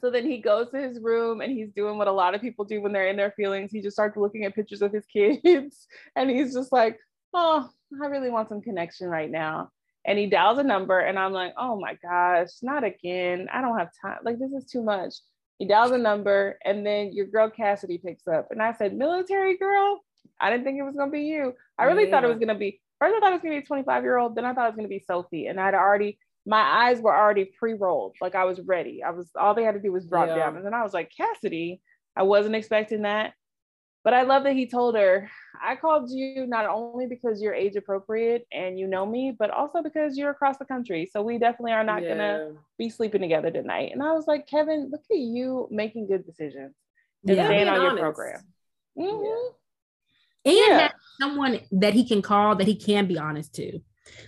[0.00, 2.64] So then he goes to his room and he's doing what a lot of people
[2.64, 3.72] do when they're in their feelings.
[3.72, 6.98] He just starts looking at pictures of his kids and he's just like,
[7.34, 7.68] "Oh,
[8.00, 9.70] I really want some connection right now."
[10.04, 13.48] And he dials a number and I'm like, "Oh my gosh, not again!
[13.52, 14.18] I don't have time.
[14.24, 15.14] Like this is too much."
[15.58, 19.56] He dials a number and then your girl Cassidy picks up and I said, "Military
[19.56, 20.04] girl."
[20.40, 21.54] I didn't think it was gonna be you.
[21.78, 22.10] I really yeah.
[22.10, 24.16] thought it was gonna be First, I thought it was gonna be a 25 year
[24.16, 24.34] old.
[24.34, 27.44] Then I thought it was gonna be Sophie, and I'd already my eyes were already
[27.44, 28.16] pre-rolled.
[28.20, 29.02] Like I was ready.
[29.02, 30.36] I was all they had to do was drop yeah.
[30.36, 31.80] down, and then I was like, Cassidy.
[32.16, 33.34] I wasn't expecting that.
[34.04, 35.30] But I love that he told her,
[35.62, 39.82] I called you not only because you're age appropriate and you know me, but also
[39.82, 41.08] because you're across the country.
[41.12, 42.08] So we definitely are not yeah.
[42.08, 43.90] gonna be sleeping together tonight.
[43.92, 46.74] And I was like, Kevin, look at you making good decisions
[47.26, 47.92] and yeah, staying on honest.
[47.92, 48.40] your program.
[48.96, 49.54] Mm-hmm.
[50.44, 50.90] And yeah.
[51.20, 53.80] someone that he can call that he can be honest to.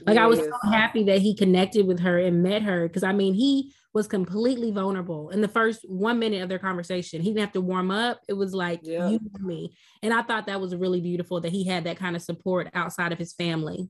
[0.07, 0.23] Like yes.
[0.23, 3.35] I was so happy that he connected with her and met her because I mean
[3.35, 7.23] he was completely vulnerable in the first one minute of their conversation.
[7.23, 8.21] He didn't have to warm up.
[8.29, 9.09] It was like yeah.
[9.09, 9.75] you and me.
[10.03, 13.13] And I thought that was really beautiful that he had that kind of support outside
[13.13, 13.89] of his family.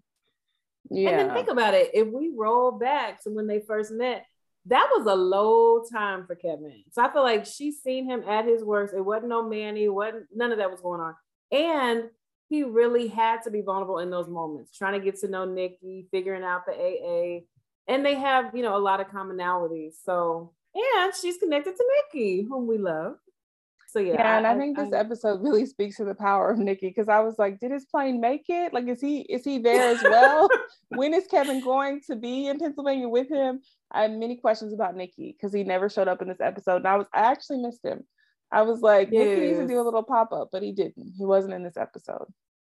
[0.91, 1.11] Yeah.
[1.11, 1.91] And then think about it.
[1.93, 4.25] If we roll back to when they first met,
[4.67, 6.85] that was a low time for Kevin.
[6.93, 8.95] So I feel like she's seen him at his worst.
[8.95, 11.15] It wasn't no Manny, wasn't none of that was going on.
[11.53, 12.05] And
[12.49, 16.07] he really had to be vulnerable in those moments, trying to get to know Nicky,
[16.11, 17.41] figuring out the AA,
[17.91, 22.43] and they have you know a lot of commonalities so and she's connected to nicky
[22.43, 23.17] whom we love
[23.89, 26.51] so yeah, yeah and I, I think this I, episode really speaks to the power
[26.51, 28.73] of Nicky because I was like, did his plane make it?
[28.73, 30.49] Like, is he is he there as well?
[30.91, 33.63] when is Kevin going to be in Pennsylvania with him?
[33.91, 36.87] I have many questions about Nicky because he never showed up in this episode, and
[36.87, 38.05] I was I actually missed him.
[38.53, 39.27] I was like, yes.
[39.27, 41.15] Nicky needs to do a little pop up, but he didn't.
[41.17, 42.27] He wasn't in this episode.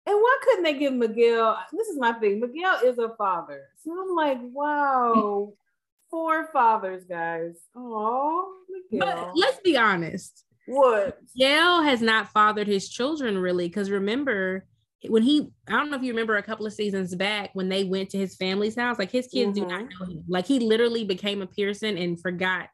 [0.07, 1.57] And why couldn't they give Miguel?
[1.73, 2.39] This is my thing.
[2.39, 3.63] Miguel is a father.
[3.83, 5.53] So I'm like, wow,
[6.09, 7.55] four fathers, guys.
[7.75, 8.53] Oh,
[8.91, 10.43] But let's be honest.
[10.67, 11.19] What?
[11.35, 13.67] Miguel has not fathered his children really.
[13.67, 14.65] Because remember,
[15.07, 17.83] when he, I don't know if you remember a couple of seasons back when they
[17.83, 19.67] went to his family's house, like his kids mm-hmm.
[19.67, 20.03] do not mm-hmm.
[20.03, 20.23] know him.
[20.27, 22.69] Like he literally became a Pearson and forgot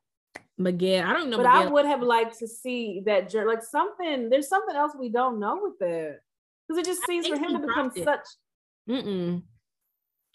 [0.62, 1.08] Miguel.
[1.08, 1.38] I don't know.
[1.38, 1.64] But Miguel.
[1.64, 5.60] I would have liked to see that, like something, there's something else we don't know
[5.62, 6.20] with that
[6.68, 8.04] because it just seems for him to become it.
[8.04, 8.26] such.
[8.90, 9.44] Mm-mm.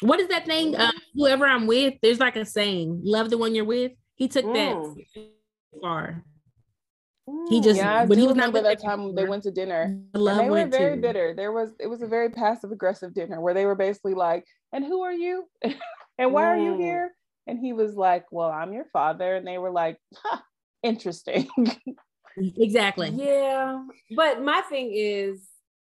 [0.00, 0.76] What is that thing?
[0.76, 4.44] Uh, whoever I'm with, there's like a saying: "Love the one you're with." He took
[4.44, 4.96] that mm.
[5.80, 6.22] far.
[7.48, 9.98] He just yeah, I when he was remember that time they went to dinner.
[10.14, 11.00] Love they were very too.
[11.00, 11.34] bitter.
[11.34, 14.84] There was it was a very passive aggressive dinner where they were basically like, "And
[14.84, 15.48] who are you?
[16.18, 16.46] and why mm.
[16.46, 16.80] are you mm.
[16.80, 17.12] here?"
[17.46, 20.40] And he was like, "Well, I'm your father." And they were like, huh,
[20.82, 21.48] "Interesting."
[22.36, 23.10] exactly.
[23.10, 23.84] Yeah,
[24.16, 25.48] but my thing is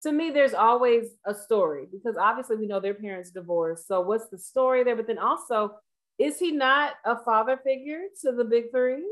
[0.03, 3.87] to me, there's always a story because obviously we know their parents divorced.
[3.87, 4.97] So what's the story there?
[4.97, 5.75] But then also,
[6.19, 9.07] is he not a father figure to the big three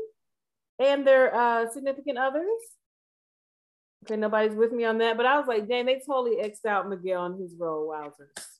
[0.79, 2.43] and their uh, significant others?
[4.05, 5.17] Okay, nobody's with me on that.
[5.17, 7.89] But I was like, dang, they totally xed out Miguel and his role.
[7.89, 8.58] Wowzers.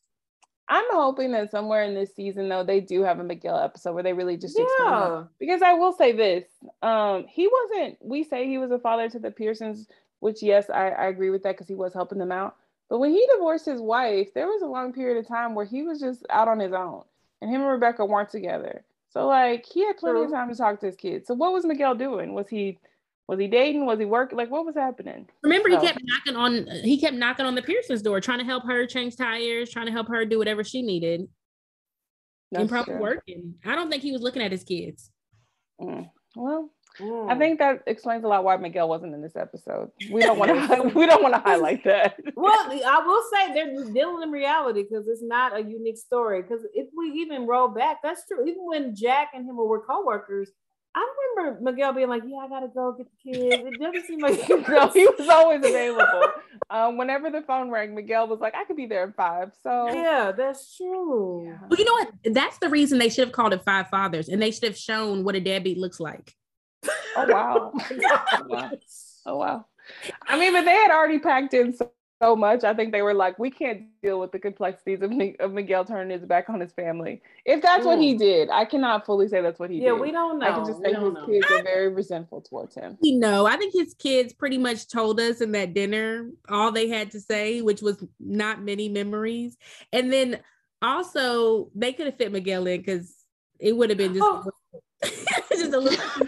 [0.70, 4.04] I'm hoping that somewhere in this season, though, they do have a Miguel episode where
[4.04, 5.24] they really just yeah.
[5.40, 6.46] Because I will say this:
[6.82, 7.98] um, he wasn't.
[8.02, 9.88] We say he was a father to the Pearsons
[10.20, 12.56] which yes, I, I agree with that because he was helping them out.
[12.90, 15.84] But when he divorced his wife, there was a long period of time where he
[15.84, 17.04] was just out on his own,
[17.42, 18.84] and him and Rebecca weren't together.
[19.10, 20.26] So like he had plenty True.
[20.26, 21.28] of time to talk to his kids.
[21.28, 22.34] So what was Miguel doing?
[22.34, 22.78] Was he
[23.30, 23.86] was he dating?
[23.86, 24.40] Was he working?
[24.40, 25.28] Like what was happening?
[25.44, 25.80] Remember, so.
[25.80, 28.88] he kept knocking on he kept knocking on the Pearson's door, trying to help her
[28.88, 31.28] change tires, trying to help her do whatever she needed.
[32.52, 33.02] That's and probably true.
[33.04, 33.54] working.
[33.64, 35.12] I don't think he was looking at his kids.
[35.80, 36.10] Mm.
[36.36, 37.32] Well, Mm.
[37.32, 39.90] I think that explains a lot why Miguel wasn't in this episode.
[40.12, 42.20] We don't want to we don't want to highlight that.
[42.36, 46.42] well, I will say they're dealing in reality because it's not a unique story.
[46.42, 48.42] Because if we even roll back, that's true.
[48.42, 50.52] Even when Jack and him were co-workers,
[50.96, 54.20] I remember Miguel being like, "Yeah, I gotta go get the kids." It doesn't seem
[54.20, 56.32] like no, he was always available.
[56.70, 59.52] um, whenever the phone rang, Miguel was like, "I could be there at five.
[59.62, 61.56] So yeah, that's true.
[61.70, 62.12] Well, you know what?
[62.34, 65.24] That's the reason they should have called it Five Fathers, and they should have shown
[65.24, 66.34] what a deadbeat looks like.
[67.16, 67.72] Oh wow.
[67.92, 68.72] oh wow.
[69.26, 69.66] Oh wow.
[70.28, 72.64] I mean, but they had already packed in so, so, much.
[72.64, 76.18] I think they were like, we can't deal with the complexities of, of Miguel turning
[76.18, 77.22] his back on his family.
[77.46, 77.88] If that's mm.
[77.88, 78.20] what he mm.
[78.20, 79.96] did, I cannot fully say that's what he yeah, did.
[79.96, 80.48] Yeah, we don't know.
[80.48, 81.26] I can just say his know.
[81.26, 82.98] kids are very resentful towards him.
[83.02, 86.90] You know, I think his kids pretty much told us in that dinner all they
[86.90, 89.58] had to say, which was not many memories.
[89.94, 90.40] And then
[90.82, 93.14] also they could have fit Miguel in because
[93.60, 94.50] it would have been just, oh.
[95.52, 96.28] just a little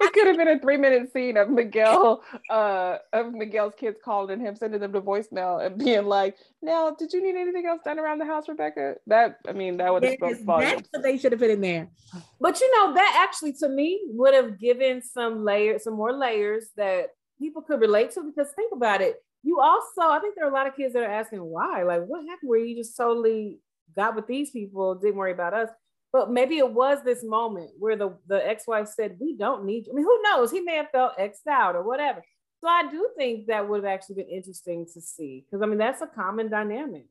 [0.00, 4.40] it could have been a three minute scene of Miguel, uh, of Miguel's kids calling
[4.40, 7.98] him, sending them the voicemail and being like, now, did you need anything else done
[7.98, 8.96] around the house, Rebecca?
[9.06, 11.88] That, I mean, that would have yes, That's what they should have put in there.
[12.40, 16.66] But you know, that actually to me would have given some layers, some more layers
[16.76, 19.16] that people could relate to because think about it.
[19.42, 22.04] You also, I think there are a lot of kids that are asking why, like,
[22.06, 23.58] what happened where you just totally
[23.94, 25.68] got with these people, didn't worry about us
[26.14, 29.92] but maybe it was this moment where the, the ex-wife said, we don't need you.
[29.92, 30.52] I mean, who knows?
[30.52, 32.22] He may have felt xed out or whatever.
[32.60, 35.44] So I do think that would have actually been interesting to see.
[35.44, 37.06] Because I mean, that's a common dynamic.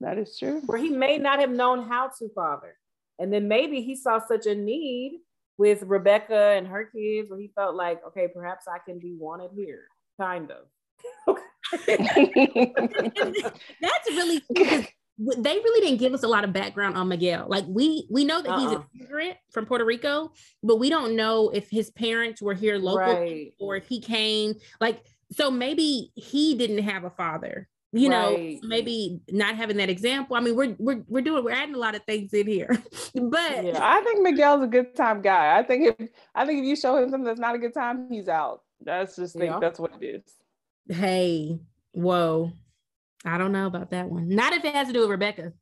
[0.00, 0.60] That is true.
[0.66, 2.76] Where he may not have known how to father.
[3.18, 5.20] And then maybe he saw such a need
[5.56, 9.52] with Rebecca and her kids where he felt like, okay, perhaps I can be wanted
[9.56, 9.86] here,
[10.20, 10.66] kind of.
[11.86, 12.16] That's
[14.10, 14.84] really because
[15.18, 17.46] they really didn't give us a lot of background on Miguel.
[17.48, 18.58] Like we we know that uh-uh.
[18.58, 18.84] he's a uh-uh.
[18.98, 23.52] immigrant from Puerto Rico, but we don't know if his parents were here local right.
[23.60, 24.54] or if he came.
[24.80, 27.68] Like so, maybe he didn't have a father.
[27.92, 28.60] You right.
[28.60, 30.34] know, maybe not having that example.
[30.34, 32.68] I mean, we're we're we're doing we're adding a lot of things in here,
[33.14, 35.56] but yeah, I think Miguel's a good time guy.
[35.56, 38.08] I think if I think if you show him something that's not a good time,
[38.10, 38.62] he's out.
[38.80, 39.58] That's just think yeah.
[39.60, 40.96] that's what it is.
[40.96, 41.60] Hey,
[41.92, 42.52] whoa.
[43.24, 44.28] I don't know about that one.
[44.28, 45.52] Not if it has to do with Rebecca.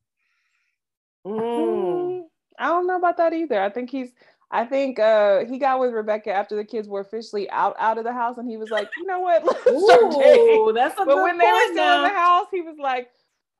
[1.26, 2.22] Mm,
[2.58, 3.60] I don't know about that either.
[3.62, 4.10] I think he's
[4.52, 8.04] I think uh, he got with Rebecca after the kids were officially out out of
[8.04, 9.42] the house, and he was like, you know what?
[9.68, 12.04] Ooh, that's a but when they were still now.
[12.04, 13.10] in the house, he was like,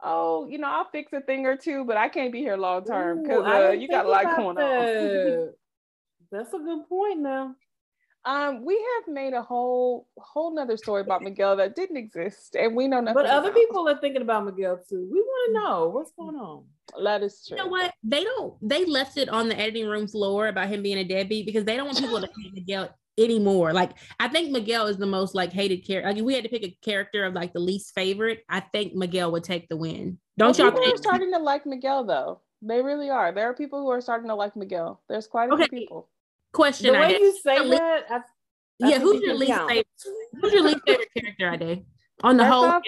[0.02, 2.84] oh, you know, I'll fix a thing or two, but I can't be here long
[2.84, 5.46] term because uh, you got a lot going that.
[5.46, 5.52] on.
[6.30, 7.54] that's a good point now.
[8.24, 12.76] Um, we have made a whole whole nother story about Miguel that didn't exist, and
[12.76, 13.14] we know nothing.
[13.14, 15.08] But other people are thinking about Miguel too.
[15.10, 16.64] We want to know what's going on.
[17.02, 17.56] That is true.
[17.56, 17.92] You know what?
[18.04, 18.54] They don't.
[18.62, 21.76] They left it on the editing room floor about him being a deadbeat because they
[21.76, 23.72] don't want people to hate Miguel anymore.
[23.72, 26.12] Like I think Miguel is the most like hated character.
[26.12, 28.44] Like we had to pick a character of like the least favorite.
[28.48, 30.18] I think Miguel would take the win.
[30.38, 30.70] Don't well, y'all?
[30.70, 30.94] People think?
[30.94, 32.40] are starting to like Miguel though.
[32.64, 33.32] They really are.
[33.32, 35.02] There are people who are starting to like Miguel.
[35.08, 35.66] There's quite a okay.
[35.66, 36.08] few people
[36.52, 36.92] question.
[36.92, 38.20] The way you say that, I, I
[38.78, 39.68] yeah, who's your least count.
[39.70, 39.86] favorite?
[40.40, 41.84] Who's your least favorite character, Ade?
[42.22, 42.80] On the whole,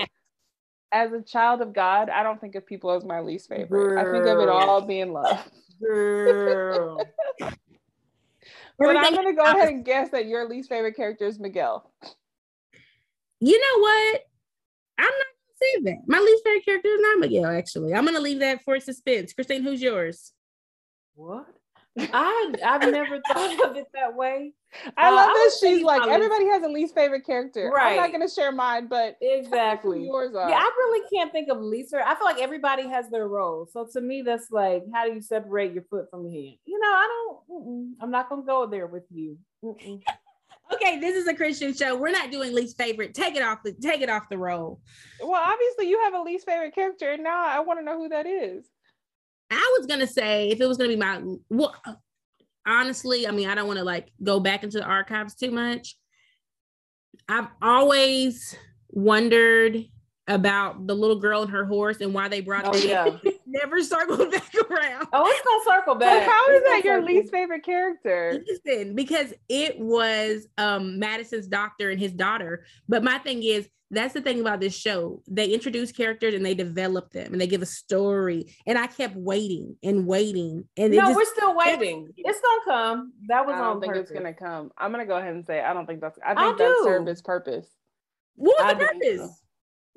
[0.93, 3.69] as a child of God, I don't think of people as my least favorite.
[3.69, 3.99] Girl.
[3.99, 5.45] I think of it all being love.
[5.81, 6.99] Girl.
[7.41, 11.91] but I'm gonna go ahead and guess that your least favorite character is Miguel.
[13.41, 14.21] You know what?
[14.99, 15.97] I'm not gonna say that.
[16.07, 17.47] My least favorite character is not Miguel.
[17.47, 19.33] Actually, I'm gonna leave that for suspense.
[19.33, 20.33] Christine, who's yours?
[21.17, 21.47] What?
[21.99, 24.53] I I've never thought of it that way.
[24.97, 27.71] I love uh, that she's like everybody has a least favorite character.
[27.73, 27.93] Right.
[27.93, 30.49] I'm not gonna share mine, but exactly yours are.
[30.49, 31.95] Yeah, I really can't think of least.
[31.95, 33.69] I feel like everybody has their role.
[33.73, 36.57] So to me, that's like how do you separate your foot from your hand?
[36.65, 37.09] You know, I
[37.49, 37.95] don't.
[38.01, 39.39] I'm not gonna go there with you.
[39.63, 41.97] okay, this is a Christian show.
[41.97, 43.15] We're not doing least favorite.
[43.15, 44.81] Take it off the take it off the roll.
[45.21, 48.09] Well, obviously you have a least favorite character, and now I want to know who
[48.09, 48.65] that is.
[49.55, 51.75] I was gonna say if it was gonna be my well,
[52.67, 55.97] honestly, I mean, I don't want to like go back into the archives too much.
[57.29, 58.57] I've always
[58.89, 59.85] wondered
[60.27, 63.17] about the little girl and her horse and why they brought oh, yeah.
[63.55, 65.07] never circled back around.
[65.13, 66.27] Oh, it's gonna circle back.
[66.27, 68.43] But how is that your least favorite character?
[68.47, 72.65] Listen, because it was um Madison's doctor and his daughter.
[72.89, 75.23] But my thing is, that's the thing about this show.
[75.29, 78.55] They introduce characters and they develop them and they give a story.
[78.67, 80.65] And I kept waiting and waiting.
[80.77, 82.09] And no, just, we're still waiting.
[82.17, 83.13] It's gonna come.
[83.29, 84.11] That was I don't think purpose.
[84.11, 84.73] it's gonna come.
[84.77, 86.19] I'm gonna go ahead and say I don't think that's.
[86.25, 87.69] I think I that served its purpose.
[88.37, 89.19] What was I the purpose?
[89.19, 89.44] So.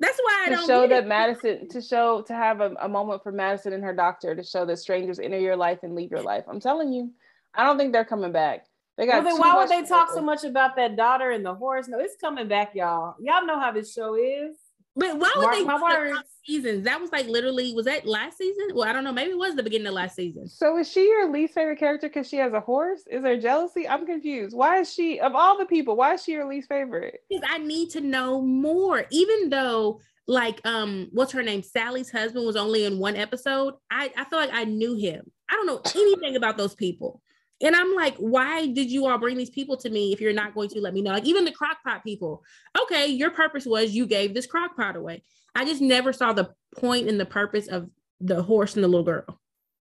[0.00, 0.82] That's why I to don't know.
[0.82, 3.94] To show that Madison to show to have a, a moment for Madison and her
[3.94, 6.44] doctor to show that strangers enter your life and leave your life.
[6.48, 7.10] I'm telling you,
[7.54, 8.66] I don't think they're coming back.
[8.96, 9.24] They got.
[9.24, 11.88] Well, then why would they talk so much about that daughter and the horse?
[11.88, 13.14] No, it's coming back, y'all.
[13.20, 14.56] Y'all know how this show is.
[14.98, 16.28] But why would Mark they my words.
[16.44, 16.84] seasons?
[16.84, 18.70] That was like literally was that last season?
[18.74, 19.12] Well, I don't know.
[19.12, 20.48] Maybe it was the beginning of last season.
[20.48, 23.02] So is she your least favorite character because she has a horse?
[23.08, 23.86] Is there jealousy?
[23.88, 24.56] I'm confused.
[24.56, 25.96] Why is she of all the people?
[25.96, 27.20] Why is she your least favorite?
[27.30, 29.04] Because I need to know more.
[29.10, 34.12] Even though like um what's her name sally's husband was only in one episode i
[34.14, 37.22] i feel like i knew him i don't know anything about those people
[37.60, 40.54] and I'm like, why did you all bring these people to me if you're not
[40.54, 41.12] going to let me know?
[41.12, 42.44] Like even the crockpot people.
[42.82, 45.22] Okay, your purpose was you gave this crockpot away.
[45.54, 47.90] I just never saw the point and the purpose of
[48.20, 49.40] the horse and the little girl.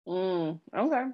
[0.06, 1.04] Mm, okay.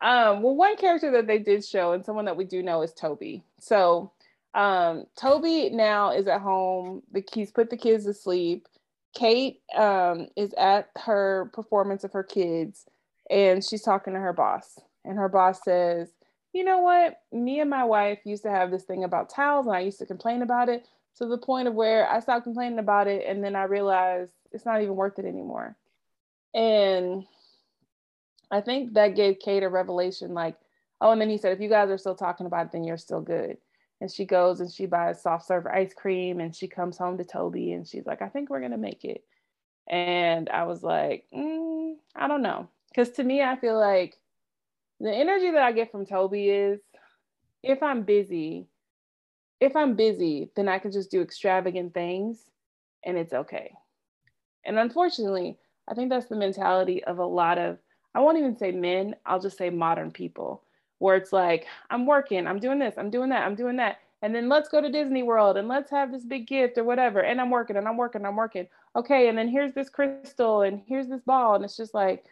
[0.00, 2.92] Um, well, one character that they did show and someone that we do know is
[2.94, 3.44] Toby.
[3.60, 4.12] So
[4.54, 7.02] um, Toby now is at home.
[7.12, 8.66] The he's put the kids to sleep.
[9.14, 12.86] Kate um, is at her performance of her kids,
[13.30, 16.08] and she's talking to her boss and her boss says,
[16.52, 17.20] you know what?
[17.32, 20.06] Me and my wife used to have this thing about towels, and I used to
[20.06, 20.86] complain about it
[21.18, 24.66] to the point of where I stopped complaining about it, and then I realized it's
[24.66, 25.76] not even worth it anymore.
[26.54, 27.24] And
[28.50, 30.56] I think that gave Kate a revelation like,
[31.00, 32.98] oh, and then he said, if you guys are still talking about it, then you're
[32.98, 33.56] still good.
[34.00, 37.24] And she goes and she buys soft serve ice cream and she comes home to
[37.24, 39.24] Toby and she's like, I think we're going to make it.
[39.88, 42.68] And I was like, mm, I don't know.
[42.88, 44.18] Because to me, I feel like
[45.02, 46.80] the energy that I get from Toby is
[47.62, 48.68] if I'm busy,
[49.60, 52.38] if I'm busy, then I can just do extravagant things
[53.04, 53.74] and it's okay.
[54.64, 57.78] And unfortunately, I think that's the mentality of a lot of,
[58.14, 60.62] I won't even say men, I'll just say modern people,
[60.98, 63.98] where it's like, I'm working, I'm doing this, I'm doing that, I'm doing that.
[64.22, 67.24] And then let's go to Disney World and let's have this big gift or whatever.
[67.24, 68.68] And I'm working and I'm working, I'm working.
[68.94, 69.28] Okay.
[69.28, 71.56] And then here's this crystal and here's this ball.
[71.56, 72.24] And it's just like,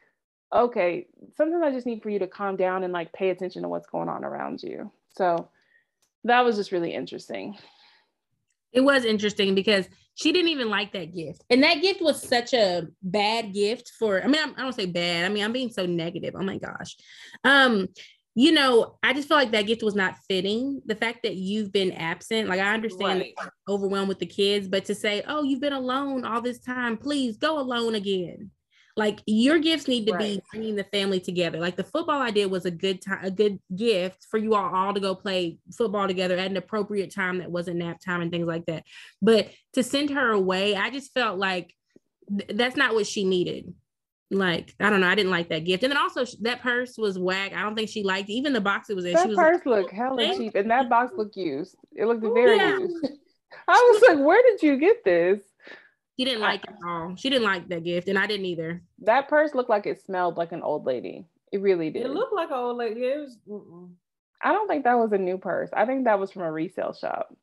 [0.52, 3.68] okay, sometimes I just need for you to calm down and like pay attention to
[3.68, 4.90] what's going on around you.
[5.16, 5.48] So
[6.24, 7.56] that was just really interesting.
[8.72, 11.42] It was interesting because she didn't even like that gift.
[11.50, 14.86] And that gift was such a bad gift for, I mean, I do not say
[14.86, 15.24] bad.
[15.24, 16.34] I mean, I'm being so negative.
[16.36, 16.96] Oh my gosh.
[17.42, 17.88] Um,
[18.36, 20.82] you know, I just feel like that gift was not fitting.
[20.86, 23.34] The fact that you've been absent, like I understand right.
[23.68, 27.36] overwhelmed with the kids, but to say, oh, you've been alone all this time, please
[27.36, 28.50] go alone again.
[29.00, 30.20] Like your gifts need to right.
[30.20, 31.58] be bringing the family together.
[31.58, 34.74] Like the football I did was a good time, a good gift for you all,
[34.74, 38.30] all to go play football together at an appropriate time that wasn't nap time and
[38.30, 38.84] things like that.
[39.22, 41.74] But to send her away, I just felt like
[42.28, 43.72] th- that's not what she needed.
[44.30, 47.18] Like I don't know, I didn't like that gift, and then also that purse was
[47.18, 47.54] whack.
[47.54, 48.34] I don't think she liked it.
[48.34, 49.14] even the box it was in.
[49.14, 51.74] That was purse like, looked hella cheap, and that box looked used.
[51.96, 52.78] It looked oh, very yeah.
[52.78, 53.06] used.
[53.66, 55.40] I was like, where did you get this?
[56.20, 57.16] She didn't like it at all.
[57.16, 58.82] She didn't like that gift, and I didn't either.
[59.04, 61.24] That purse looked like it smelled like an old lady.
[61.50, 62.04] It really did.
[62.04, 63.00] It looked like an old lady.
[63.00, 63.38] It was.
[63.48, 63.88] Mm-mm.
[64.44, 65.70] I don't think that was a new purse.
[65.72, 67.34] I think that was from a resale shop.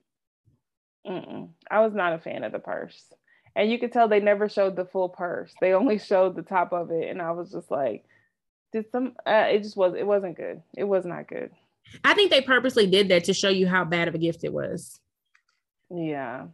[1.07, 1.49] Mm-mm.
[1.71, 3.11] I was not a fan of the purse,
[3.55, 5.51] and you could tell they never showed the full purse.
[5.59, 8.05] They only showed the top of it, and I was just like,
[8.73, 9.95] "Did some?" Uh, it just was.
[9.97, 10.61] It wasn't good.
[10.77, 11.49] It was not good.
[12.03, 14.53] I think they purposely did that to show you how bad of a gift it
[14.53, 14.99] was.
[15.89, 16.45] Yeah.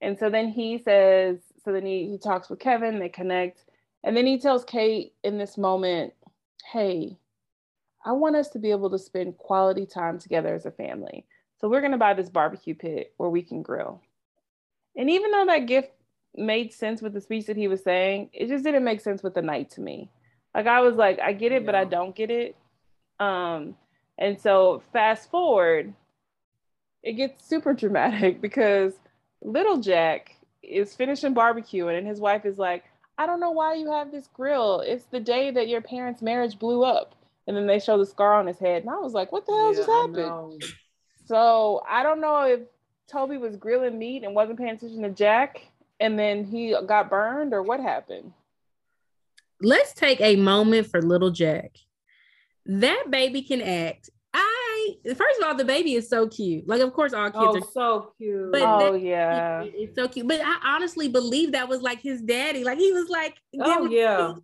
[0.00, 3.64] And so then he says, so then he, he talks with Kevin, they connect.
[4.02, 6.14] And then he tells Kate in this moment,
[6.72, 7.18] hey,
[8.04, 11.26] I want us to be able to spend quality time together as a family.
[11.60, 14.00] So we're going to buy this barbecue pit where we can grill.
[14.96, 15.90] And even though that gift
[16.34, 19.34] made sense with the speech that he was saying, it just didn't make sense with
[19.34, 20.10] the night to me.
[20.54, 21.66] Like I was like, I get it, yeah.
[21.66, 22.56] but I don't get it.
[23.18, 23.76] Um,
[24.18, 25.92] and so fast forward,
[27.02, 28.94] it gets super dramatic because
[29.42, 32.84] little Jack is finishing barbecuing and his wife is like,
[33.18, 34.80] I don't know why you have this grill.
[34.80, 37.14] It's the day that your parents' marriage blew up.
[37.46, 38.82] And then they show the scar on his head.
[38.82, 40.64] And I was like, what the hell yeah, just happened?
[41.26, 42.60] So I don't know if
[43.08, 45.60] Toby was grilling meat and wasn't paying attention to Jack
[46.00, 48.32] and then he got burned or what happened.
[49.60, 51.72] Let's take a moment for little Jack.
[52.64, 54.10] That baby can act
[55.04, 56.66] first of all, the baby is so cute.
[56.68, 58.52] Like, of course, all kids oh, are so cute.
[58.52, 60.28] But oh yeah, it's so cute.
[60.28, 62.64] But I honestly believe that was like his daddy.
[62.64, 64.34] Like he was like, oh yeah.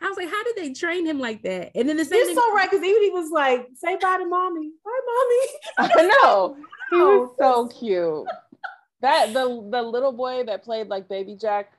[0.00, 1.72] I was like, how did they train him like that?
[1.74, 2.18] And then the same.
[2.18, 4.70] You're thing- so right because even he was like, say bye to mommy.
[4.84, 5.92] Bye, mommy.
[5.96, 6.56] I know.
[6.90, 8.26] He was oh, so cute.
[9.00, 11.72] that the the little boy that played like Baby Jack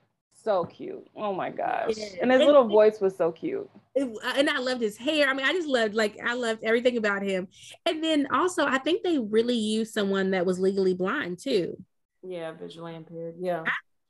[0.43, 1.07] so cute.
[1.15, 1.93] Oh my gosh.
[1.95, 2.07] Yeah.
[2.21, 3.69] And his little voice was so cute.
[3.95, 5.27] And I loved his hair.
[5.27, 7.47] I mean, I just loved like I loved everything about him.
[7.85, 11.77] And then also I think they really used someone that was legally blind too.
[12.23, 13.35] Yeah, visually impaired.
[13.39, 13.63] Yeah.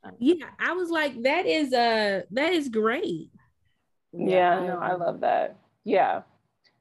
[0.03, 3.31] I, yeah, I was like, that is uh that is great.
[4.13, 5.57] Yeah, yeah, no, I love that.
[5.83, 6.21] Yeah.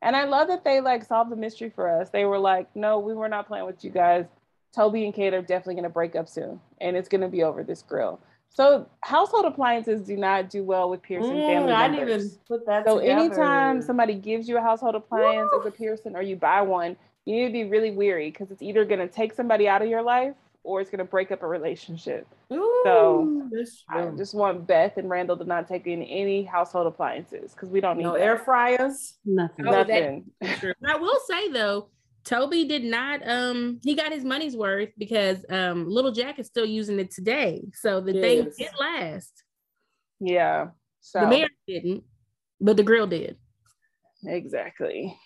[0.01, 2.11] And I love that they like solved the mystery for us.
[2.11, 4.27] They were like, no, we were not playing with you guys.
[4.75, 7.83] Toby and Kate are definitely gonna break up soon and it's gonna be over this
[7.83, 8.21] grill.
[8.55, 12.67] So household appliances do not do well with Pearson mm, family I didn't even put
[12.67, 12.85] that.
[12.87, 13.21] So together.
[13.21, 15.61] anytime somebody gives you a household appliance Woo!
[15.61, 18.63] as a Pearson or you buy one, you need to be really weary because it's
[18.63, 20.35] either going to take somebody out of your life
[20.65, 22.27] or it's going to break up a relationship.
[22.53, 23.51] Ooh, so
[23.89, 27.81] I just want Beth and Randall to not take in any household appliances because we
[27.81, 28.21] don't need no that.
[28.21, 29.65] air fryers, nothing.
[29.65, 30.31] Nothing.
[30.43, 31.89] I will say though,
[32.25, 36.65] Toby did not um he got his money's worth because um little Jack is still
[36.65, 37.63] using it today.
[37.75, 38.23] So the yes.
[38.23, 39.43] thing did last.
[40.21, 40.69] Yeah.
[41.01, 42.05] So the marriage didn't,
[42.61, 43.37] but the grill did.
[44.25, 45.17] Exactly.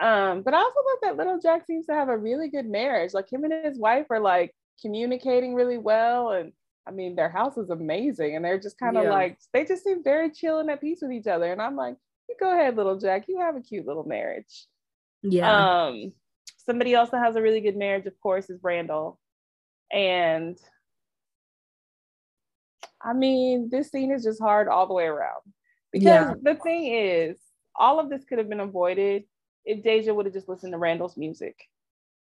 [0.00, 3.14] Um, but I also love that little Jack seems to have a really good marriage.
[3.14, 6.30] Like him and his wife are like communicating really well.
[6.30, 6.52] And
[6.86, 8.36] I mean their house is amazing.
[8.36, 9.10] And they're just kind of yeah.
[9.10, 11.50] like they just seem very chill and at peace with each other.
[11.50, 11.96] And I'm like,
[12.28, 13.24] you go ahead, little Jack.
[13.28, 14.66] You have a cute little marriage.
[15.22, 15.86] Yeah.
[15.86, 16.12] Um,
[16.66, 19.18] somebody else that has a really good marriage, of course, is Randall.
[19.92, 20.58] And
[23.02, 25.42] I mean, this scene is just hard all the way around.
[25.92, 26.34] Because yeah.
[26.42, 27.38] the thing is,
[27.76, 29.24] all of this could have been avoided
[29.64, 31.56] if Deja would have just listened to Randall's music.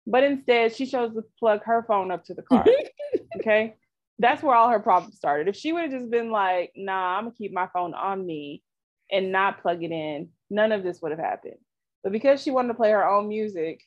[0.07, 2.65] But instead, she chose to plug her phone up to the car.
[3.37, 3.75] okay.
[4.19, 5.47] That's where all her problems started.
[5.47, 8.63] If she would have just been like, nah, I'm gonna keep my phone on me
[9.11, 11.57] and not plug it in, none of this would have happened.
[12.03, 13.81] But because she wanted to play her own music,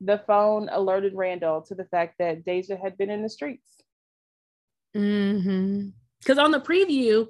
[0.00, 3.82] the phone alerted Randall to the fact that Deja had been in the streets.
[4.96, 5.88] Mm-hmm.
[6.20, 7.28] Because on the preview,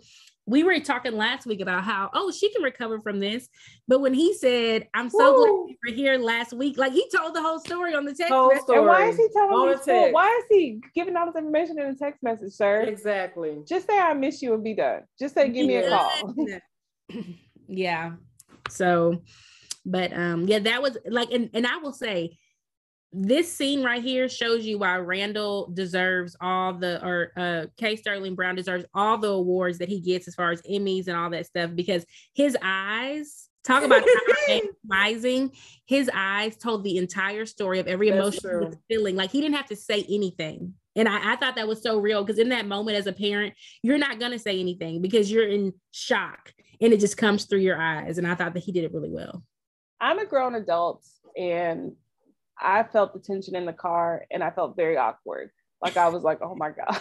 [0.48, 3.48] we were talking last week about how oh she can recover from this.
[3.86, 5.44] But when he said i'm so Woo.
[5.44, 8.32] glad you were here last week like he told the whole story on the text
[8.32, 8.64] whole message.
[8.68, 11.94] And why is he telling me why is he giving all this information in a
[11.94, 12.82] text message sir?
[12.82, 13.58] Exactly.
[13.68, 15.02] Just say i miss you and be done.
[15.20, 16.10] Just say give me a call.
[17.70, 18.12] Yeah.
[18.70, 19.20] So
[19.84, 22.36] but um yeah that was like and, and i will say
[23.12, 28.34] this scene right here shows you why Randall deserves all the or uh K Sterling
[28.34, 31.46] Brown deserves all the awards that he gets as far as Emmys and all that
[31.46, 32.04] stuff because
[32.34, 34.02] his eyes talk about
[34.48, 35.52] mesmerizing
[35.86, 39.16] his eyes told the entire story of every emotion he was feeling.
[39.16, 40.74] Like he didn't have to say anything.
[40.94, 43.54] And I, I thought that was so real because in that moment as a parent
[43.82, 47.61] you're not going to say anything because you're in shock and it just comes through
[47.61, 48.18] your eyes.
[48.18, 49.42] And I thought that he did it really well.
[50.00, 51.04] I'm a grown adult
[51.36, 51.92] and
[52.61, 55.50] I felt the tension in the car and I felt very awkward.
[55.82, 57.00] Like I was like, oh my God.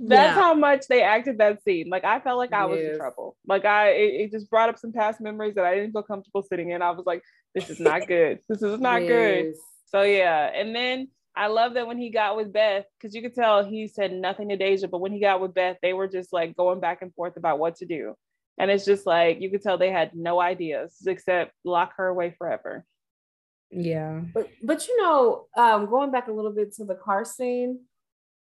[0.00, 0.34] That's yeah.
[0.34, 1.88] how much they acted that scene.
[1.88, 2.92] Like I felt like I was yes.
[2.92, 3.36] in trouble.
[3.46, 6.42] Like I it, it, just brought up some past memories that I didn't feel comfortable
[6.42, 6.82] sitting in.
[6.82, 7.22] I was like,
[7.54, 8.40] this is not good.
[8.48, 9.08] This is not yes.
[9.08, 9.54] good.
[9.86, 10.50] So yeah.
[10.52, 13.86] And then I love that when he got with Beth, because you could tell he
[13.88, 16.80] said nothing to Deja, but when he got with Beth, they were just like going
[16.80, 18.14] back and forth about what to do.
[18.58, 22.34] And it's just like you could tell they had no ideas except lock her away
[22.36, 22.84] forever.
[23.72, 24.20] Yeah.
[24.34, 27.80] But but you know, um, going back a little bit to the car scene,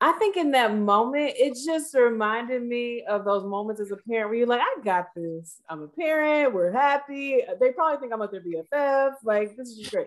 [0.01, 4.31] I think in that moment, it just reminded me of those moments as a parent
[4.31, 5.61] where you're like, I got this.
[5.68, 7.43] I'm a parent, we're happy.
[7.61, 9.14] They probably think I'm at their BFF.
[9.24, 10.07] Like, this is just great.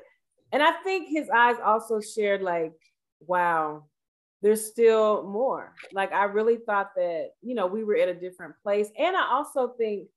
[0.53, 2.73] And I think his eyes also shared, like,
[3.19, 3.83] wow,
[4.41, 5.73] there's still more.
[5.91, 8.89] Like, I really thought that, you know, we were at a different place.
[8.97, 10.07] And I also think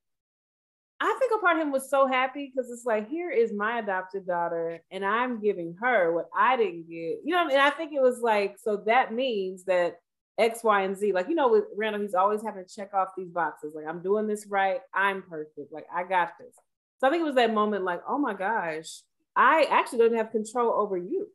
[1.04, 3.78] I think a part of him was so happy because it's like, here is my
[3.78, 7.20] adopted daughter, and I'm giving her what I didn't get.
[7.24, 9.96] You know, I mean, I think it was like, so that means that
[10.38, 11.12] X, Y, and Z.
[11.12, 13.74] Like, you know, with Randall, he's always having to check off these boxes.
[13.74, 14.80] Like, I'm doing this right.
[14.94, 15.72] I'm perfect.
[15.72, 16.54] Like, I got this.
[16.98, 19.02] So I think it was that moment, like, oh my gosh,
[19.36, 21.28] I actually don't have control over you.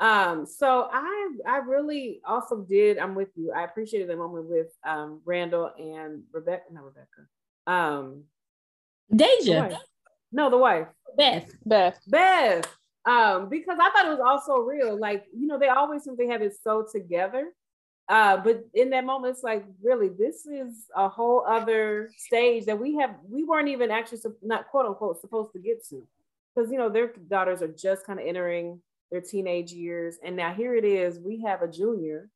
[0.00, 3.52] Um, so I I really also did, I'm with you.
[3.52, 7.22] I appreciated the moment with um Randall and Rebecca, not Rebecca.
[7.66, 8.24] Um,
[9.14, 9.68] Deja.
[9.68, 9.78] The
[10.32, 10.88] no, the wife.
[11.16, 11.50] Beth.
[11.64, 11.98] Beth.
[12.08, 12.66] Beth.
[13.06, 14.98] Um, because I thought it was also real.
[14.98, 17.52] Like, you know, they always seem to have it so together.
[18.08, 22.78] Uh, but in that moment, it's like, really, this is a whole other stage that
[22.78, 26.06] we have, we weren't even actually not quote unquote supposed to get to.
[26.54, 28.80] Because you know, their daughters are just kind of entering
[29.10, 30.18] their teenage years.
[30.22, 32.28] And now here it is, we have a junior,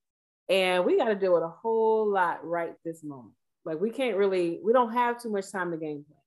[0.49, 3.35] and we got to deal with a whole lot right this moment.
[3.65, 6.19] Like we can't really, we don't have too much time to game plan.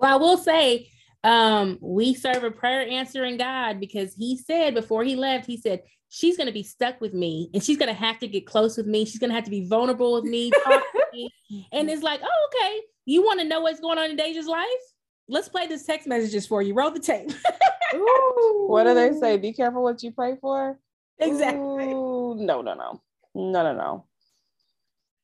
[0.00, 0.90] Well, I will say,
[1.22, 5.82] um, we serve a prayer answering God because he said before he left, he said,
[6.12, 9.04] She's gonna be stuck with me and she's gonna have to get close with me.
[9.04, 10.82] She's gonna have to be vulnerable with me, with
[11.12, 11.30] me.
[11.70, 12.80] And it's like, oh, okay.
[13.04, 14.66] You want to know what's going on in Deja's life?
[15.28, 16.74] Let's play this text messages for you.
[16.74, 17.30] Roll the tape.
[18.66, 19.36] what do they say?
[19.36, 20.78] Be careful what you pray for.
[21.20, 21.60] Exactly.
[21.60, 23.00] Ooh, no, no, no,
[23.34, 24.04] no, no, no.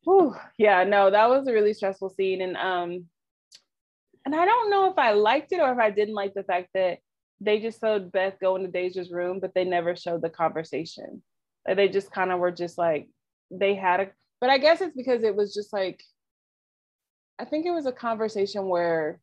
[0.09, 3.07] Ooh, yeah, no, that was a really stressful scene, and um,
[4.27, 6.71] and I don't know if I liked it or if I didn't like the fact
[6.75, 6.99] that
[7.41, 11.23] they just showed Beth go into Deja's room, but they never showed the conversation.
[11.67, 13.09] Like they just kind of were just like
[13.53, 14.11] they had a,
[14.41, 16.03] but I guess it's because it was just like,
[17.39, 19.21] I think it was a conversation where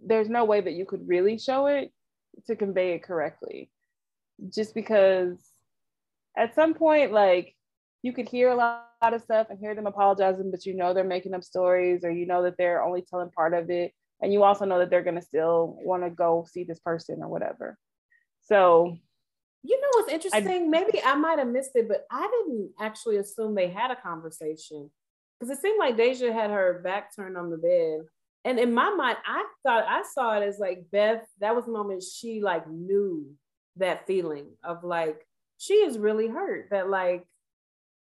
[0.00, 1.90] there's no way that you could really show it
[2.46, 3.70] to convey it correctly,
[4.54, 5.36] just because
[6.36, 7.55] at some point, like
[8.02, 11.04] you could hear a lot, of stuff and hear them apologizing, but you know they're
[11.04, 13.92] making up stories or you know that they're only telling part of it.
[14.20, 17.18] And you also know that they're going to still want to go see this person
[17.20, 17.78] or whatever.
[18.40, 18.96] So,
[19.62, 20.64] you know what's interesting?
[20.64, 23.96] I, Maybe I might have missed it, but I didn't actually assume they had a
[23.96, 24.90] conversation
[25.38, 28.06] because it seemed like Deja had her back turned on the bed.
[28.44, 31.72] And in my mind, I thought I saw it as like Beth, that was the
[31.72, 33.26] moment she like knew
[33.76, 35.26] that feeling of like,
[35.58, 37.26] she is really hurt that like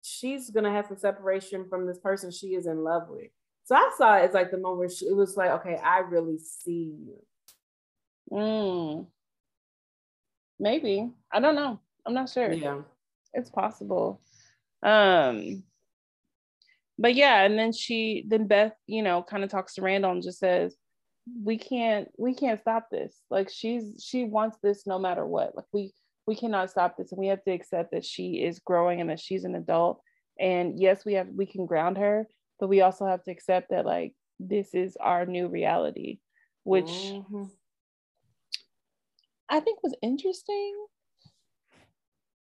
[0.05, 3.31] she's gonna have some separation from this person she is in love with.
[3.63, 5.99] So I saw it as like the moment where she, it was like, okay, I
[5.99, 7.25] really see you.
[8.31, 9.07] Mm.
[10.59, 11.09] Maybe.
[11.31, 11.79] I don't know.
[12.05, 12.51] I'm not sure.
[12.51, 12.81] Yeah.
[13.33, 14.21] It's possible.
[14.83, 15.63] Um
[16.97, 20.23] but yeah, and then she then Beth, you know, kind of talks to Randall and
[20.23, 20.75] just says,
[21.43, 23.19] We can't we can't stop this.
[23.31, 25.55] Like she's she wants this no matter what.
[25.55, 25.91] Like we
[26.27, 29.19] we cannot stop this and we have to accept that she is growing and that
[29.19, 30.01] she's an adult
[30.39, 32.27] and yes we have we can ground her
[32.59, 36.19] but we also have to accept that like this is our new reality
[36.63, 37.43] which mm-hmm.
[39.49, 40.85] i think was interesting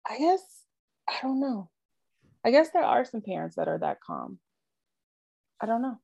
[0.09, 0.43] i guess
[1.09, 1.71] i don't know
[2.45, 4.39] i guess there are some parents that are that calm
[5.61, 5.99] I don't know.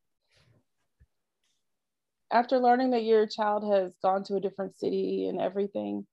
[2.33, 6.07] After learning that your child has gone to a different city and everything,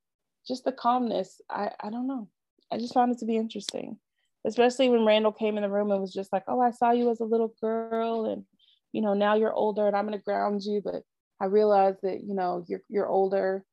[0.48, 2.28] just the calmness, I, I don't know.
[2.72, 3.98] I just found it to be interesting,
[4.46, 7.12] especially when Randall came in the room and was just like, Oh, I saw you
[7.12, 8.46] as a little girl, and
[8.92, 11.04] you know, now you're older and I'm gonna ground you, but
[11.40, 13.66] I realized that, you know, you're you're older.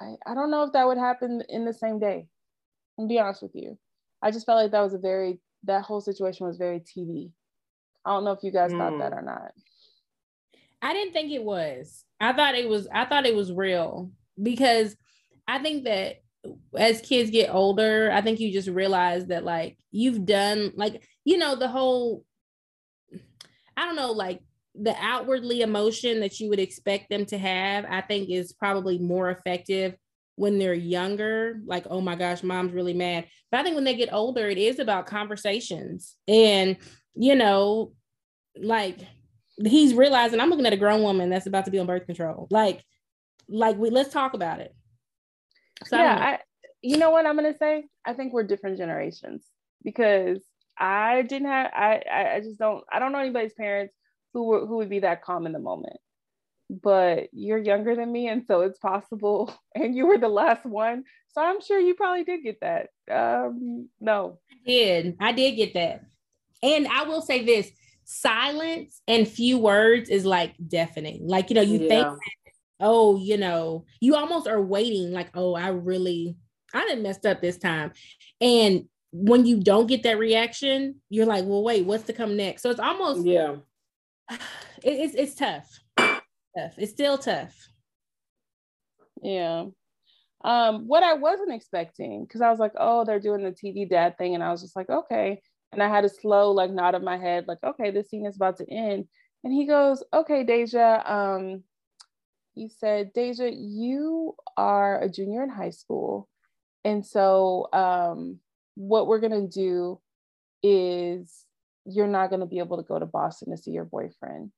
[0.00, 2.26] I, I don't know if that would happen in the same day.
[2.98, 3.78] I'll be honest with you.
[4.22, 7.30] I just felt like that was a very that whole situation was very TV.
[8.04, 8.78] I don't know if you guys mm.
[8.78, 9.18] thought that mm.
[9.18, 9.52] or not.
[10.82, 12.04] I didn't think it was.
[12.20, 14.10] I thought it was I thought it was real
[14.42, 14.96] because
[15.48, 16.16] I think that
[16.76, 21.38] as kids get older, I think you just realize that like you've done like you
[21.38, 22.24] know the whole
[23.76, 24.40] I don't know like
[24.74, 29.30] the outwardly emotion that you would expect them to have, I think is probably more
[29.30, 29.96] effective
[30.36, 33.26] when they're younger, like, oh my gosh, mom's really mad.
[33.50, 36.14] But I think when they get older, it is about conversations.
[36.28, 36.76] And,
[37.14, 37.92] you know,
[38.58, 38.98] like
[39.56, 42.46] he's realizing I'm looking at a grown woman that's about to be on birth control.
[42.50, 42.84] Like,
[43.48, 44.74] like we let's talk about it.
[45.84, 46.38] So yeah, I,
[46.82, 47.84] you know what I'm gonna say?
[48.04, 49.46] I think we're different generations
[49.82, 50.42] because
[50.78, 52.02] I didn't have I
[52.36, 53.94] I just don't I don't know anybody's parents
[54.32, 55.98] who were, who would be that calm in the moment.
[56.68, 61.04] But you're younger than me and so it's possible and you were the last one.
[61.28, 62.88] So i'm sure you probably did get that.
[63.10, 64.38] Um no.
[64.50, 65.16] I did.
[65.20, 66.04] I did get that.
[66.62, 67.70] And i will say this
[68.04, 71.26] silence and few words is like deafening.
[71.26, 71.88] Like you know you yeah.
[71.88, 72.18] think
[72.80, 76.36] oh you know you almost are waiting like oh i really
[76.74, 77.92] i didn't messed up this time
[78.40, 82.62] and when you don't get that reaction you're like well wait what's to come next
[82.62, 83.56] so it's almost yeah
[84.30, 84.38] it,
[84.84, 85.80] it's it's tough
[86.56, 86.72] tough.
[86.76, 87.68] It's still tough.
[89.22, 89.66] Yeah.
[90.44, 94.16] Um, what I wasn't expecting, because I was like, oh, they're doing the TV dad
[94.18, 94.34] thing.
[94.34, 95.40] And I was just like, okay.
[95.72, 98.36] And I had a slow like nod of my head, like, okay, this scene is
[98.36, 99.06] about to end.
[99.44, 101.02] And he goes, okay, Deja.
[101.04, 101.62] Um,
[102.56, 106.28] he said, Deja, you are a junior in high school.
[106.84, 108.40] And so um,
[108.74, 110.00] what we're gonna do
[110.62, 111.44] is
[111.84, 114.50] you're not gonna be able to go to Boston to see your boyfriend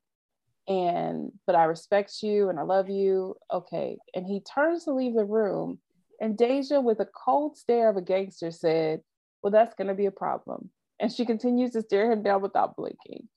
[0.69, 3.35] and but I respect you and I love you.
[3.53, 3.97] Okay.
[4.15, 5.81] And he turns to leave the room,
[6.21, 9.01] and Deja, with a cold stare of a gangster, said,
[9.43, 10.71] Well, that's gonna be a problem.
[11.01, 13.29] And she continues to stare him down without blinking.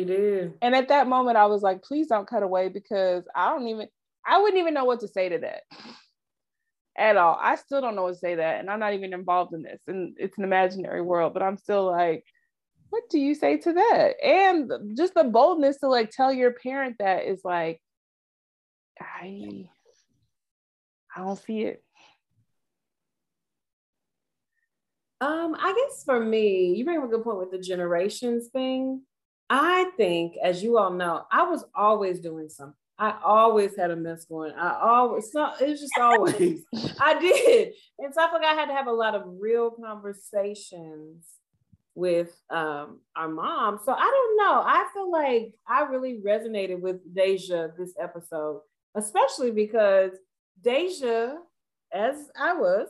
[0.00, 0.54] She did.
[0.62, 3.86] And at that moment, I was like, please don't cut away because I don't even
[4.26, 5.62] I wouldn't even know what to say to that
[6.96, 7.38] at all.
[7.40, 8.60] I still don't know what to say to that.
[8.60, 9.80] And I'm not even involved in this.
[9.86, 12.24] And it's an imaginary world, but I'm still like,
[12.88, 14.14] what do you say to that?
[14.24, 17.80] And just the boldness to like tell your parent that is like,
[19.00, 19.66] I,
[21.14, 21.82] I don't see it.
[25.20, 29.02] Um, I guess for me, you bring up a good point with the generations thing.
[29.50, 32.74] I think, as you all know, I was always doing something.
[32.98, 34.52] I always had a mess going.
[34.52, 36.62] I always, so, it was just always,
[37.00, 37.72] I did.
[37.98, 41.24] And so I feel like I had to have a lot of real conversations
[41.94, 43.80] with um, our mom.
[43.84, 44.62] So I don't know.
[44.64, 48.60] I feel like I really resonated with Deja this episode,
[48.94, 50.12] especially because
[50.62, 51.38] Deja,
[51.92, 52.88] as I was,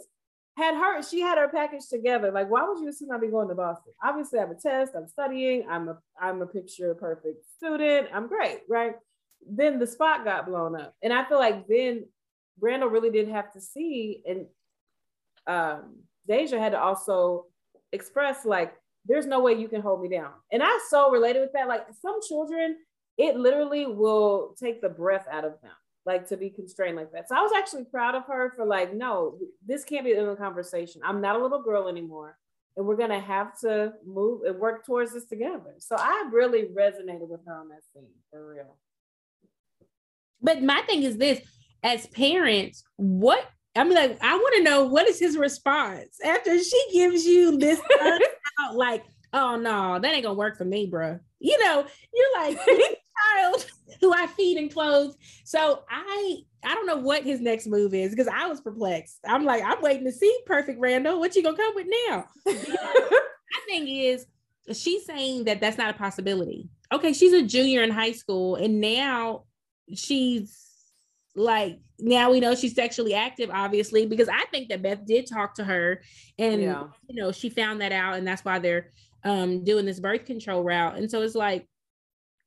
[0.61, 2.31] had her, she had her package together.
[2.31, 3.93] Like, why would you assume I'd be going to Boston?
[4.05, 8.29] Obviously, I have a test, I'm studying, I'm a I'm a picture perfect student, I'm
[8.29, 8.95] great, right?
[9.49, 10.95] Then the spot got blown up.
[11.03, 12.05] And I feel like then
[12.61, 14.47] Randall really didn't have to see and
[15.47, 15.97] um
[16.29, 17.47] Deja had to also
[17.93, 18.75] express like
[19.07, 20.33] there's no way you can hold me down.
[20.53, 21.69] And I so related with that.
[21.69, 22.77] Like some children,
[23.17, 25.73] it literally will take the breath out of them,
[26.11, 27.29] like to be constrained like that.
[27.29, 31.01] So I was actually proud of her for like, no, this can't be the conversation.
[31.05, 32.37] I'm not a little girl anymore.
[32.77, 35.75] And we're gonna have to move and work towards this together.
[35.79, 38.77] So I really resonated with her on that scene for real.
[40.43, 41.41] But my thing is this
[41.83, 43.47] as parents, what
[43.77, 47.57] I mean, like, I want to know what is his response after she gives you
[47.57, 47.81] this
[48.61, 51.21] out like, oh no, that ain't gonna work for me, bro.
[51.39, 52.59] You know, you're like
[53.23, 53.67] child
[54.01, 55.15] who I feed and clothe.
[55.45, 59.19] So I I don't know what his next move is because I was perplexed.
[59.25, 61.19] I'm like, I'm waiting to see perfect Randall.
[61.19, 62.27] What you gonna come with now?
[62.47, 64.27] my thing is
[64.73, 66.69] she's saying that that's not a possibility.
[66.93, 69.45] Okay, she's a junior in high school and now
[69.95, 70.71] she's
[71.37, 75.55] like now we know she's sexually active obviously because i think that beth did talk
[75.55, 76.03] to her
[76.39, 76.85] and yeah.
[77.09, 78.91] you know she found that out and that's why they're
[79.25, 81.69] um doing this birth control route and so it's like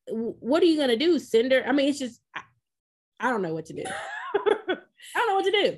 [0.08, 1.64] what are you gonna do Cinder?
[1.66, 2.42] i mean it's just i,
[3.20, 3.84] I don't know what to do
[4.36, 4.76] i
[5.16, 5.78] don't know what to do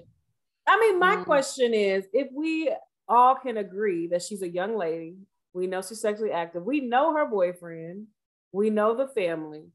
[0.68, 2.74] i mean my um, question is if we
[3.08, 5.16] all can agree that she's a young lady
[5.54, 8.08] we know she's sexually active we know her boyfriend
[8.56, 9.66] We know the family.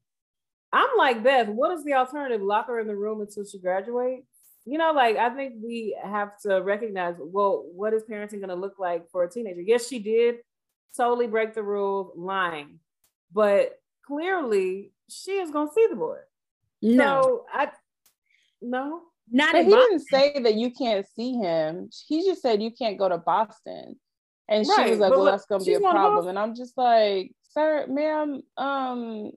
[0.73, 1.49] I'm like Beth.
[1.49, 2.41] What is the alternative?
[2.41, 4.25] Lock her in the room until she graduates.
[4.65, 7.15] You know, like I think we have to recognize.
[7.19, 9.61] Well, what is parenting going to look like for a teenager?
[9.61, 10.37] Yes, she did
[10.97, 12.79] totally break the rule lying,
[13.31, 16.17] but clearly she is going to see the boy.
[16.81, 17.69] No, so I
[18.61, 19.01] no.
[19.31, 19.89] Not but he Boston.
[19.89, 21.89] didn't say that you can't see him.
[22.07, 23.95] He just said you can't go to Boston.
[24.49, 24.85] And right.
[24.85, 26.27] she was like, Well, that's gonna be a problem.
[26.27, 29.31] And I'm just like, sir, ma'am, um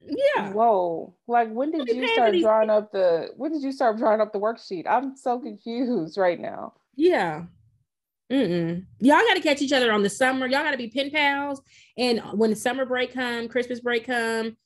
[0.00, 0.52] yeah.
[0.52, 1.14] Whoa.
[1.26, 4.38] Like when did you start drawing up the when did you start drawing up the
[4.38, 4.84] worksheet?
[4.88, 6.74] I'm so confused right now.
[6.94, 7.44] Yeah.
[8.30, 8.84] Mm-mm.
[8.98, 10.46] Y'all got to catch each other on the summer.
[10.46, 11.62] Y'all got to be pen pals.
[11.96, 14.56] And when the summer break come, Christmas break come,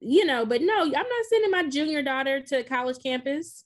[0.00, 3.64] you know, but no, I'm not sending my junior daughter to college campus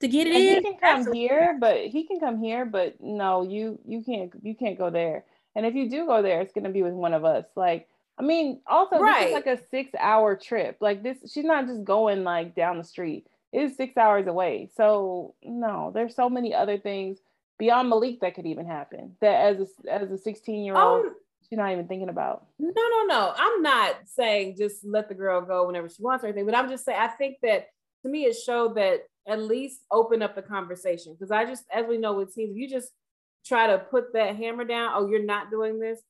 [0.00, 0.54] to get it and in.
[0.56, 1.20] He can come Absolutely.
[1.20, 5.24] here, but he can come here, but no, you you can't you can't go there.
[5.54, 7.46] And if you do go there, it's gonna be with one of us.
[7.56, 7.88] Like,
[8.18, 9.32] I mean, also right.
[9.32, 10.76] like a six hour trip.
[10.80, 13.26] Like this, she's not just going like down the street.
[13.52, 14.68] It is six hours away.
[14.76, 17.18] So no, there's so many other things
[17.60, 19.16] beyond Malik that could even happen.
[19.20, 21.14] That as a as a 16 year old, um,
[21.48, 22.46] she's not even thinking about.
[22.58, 23.32] No, no, no.
[23.36, 26.68] I'm not saying just let the girl go whenever she wants or anything, but I'm
[26.68, 27.66] just saying I think that
[28.02, 31.14] to me it showed that at least open up the conversation.
[31.14, 32.90] Because I just, as we know with teens, if you just
[33.44, 36.00] try to put that hammer down, oh, you're not doing this.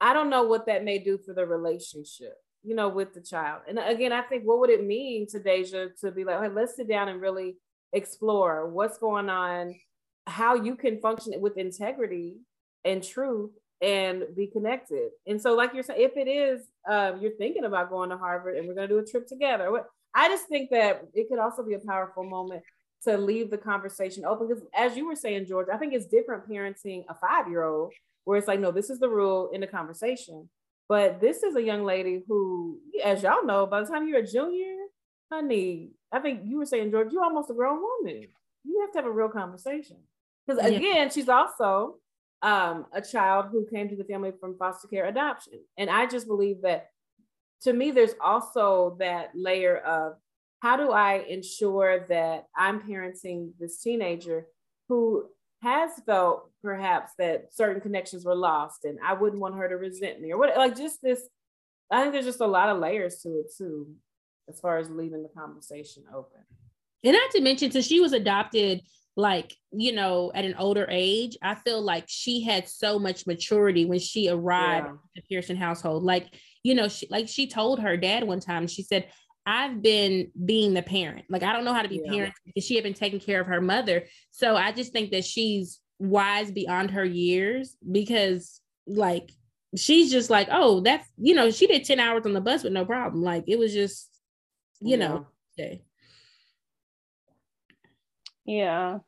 [0.00, 3.62] I don't know what that may do for the relationship, you know, with the child.
[3.68, 6.76] And again, I think what would it mean to Deja to be like, hey, let's
[6.76, 7.56] sit down and really
[7.92, 9.74] explore what's going on,
[10.30, 12.36] how you can function with integrity
[12.84, 13.50] and truth
[13.82, 15.10] and be connected.
[15.26, 18.56] And so, like you're saying, if it is, um, you're thinking about going to Harvard
[18.56, 19.70] and we're going to do a trip together.
[20.14, 22.62] I just think that it could also be a powerful moment
[23.04, 26.48] to leave the conversation open because, as you were saying, George, I think it's different
[26.48, 27.92] parenting a five year old
[28.24, 30.48] where it's like, no, this is the rule in the conversation.
[30.88, 34.26] But this is a young lady who, as y'all know, by the time you're a
[34.26, 34.74] junior,
[35.30, 38.26] honey, I think you were saying, George, you're almost a grown woman.
[38.64, 39.96] You have to have a real conversation.
[40.56, 41.08] Because again, yeah.
[41.08, 41.96] she's also
[42.42, 45.60] um, a child who came to the family from foster care adoption.
[45.76, 46.88] And I just believe that
[47.62, 50.14] to me, there's also that layer of
[50.60, 54.46] how do I ensure that I'm parenting this teenager
[54.88, 55.26] who
[55.62, 60.20] has felt perhaps that certain connections were lost and I wouldn't want her to resent
[60.20, 61.22] me or what like just this
[61.90, 63.88] I think there's just a lot of layers to it too
[64.48, 66.40] as far as leaving the conversation open.
[67.02, 68.82] And not to mention since she was adopted
[69.16, 73.84] like you know at an older age i feel like she had so much maturity
[73.84, 74.94] when she arrived yeah.
[75.16, 76.32] the pearson household like
[76.62, 79.08] you know she like she told her dad one time she said
[79.46, 82.12] i've been being the parent like i don't know how to be yeah.
[82.12, 85.24] parent because she had been taking care of her mother so i just think that
[85.24, 89.30] she's wise beyond her years because like
[89.76, 92.72] she's just like oh that's you know she did 10 hours on the bus with
[92.72, 94.08] no problem like it was just
[94.80, 94.96] you yeah.
[94.96, 95.26] know
[95.58, 95.82] okay.
[98.50, 98.98] Yeah.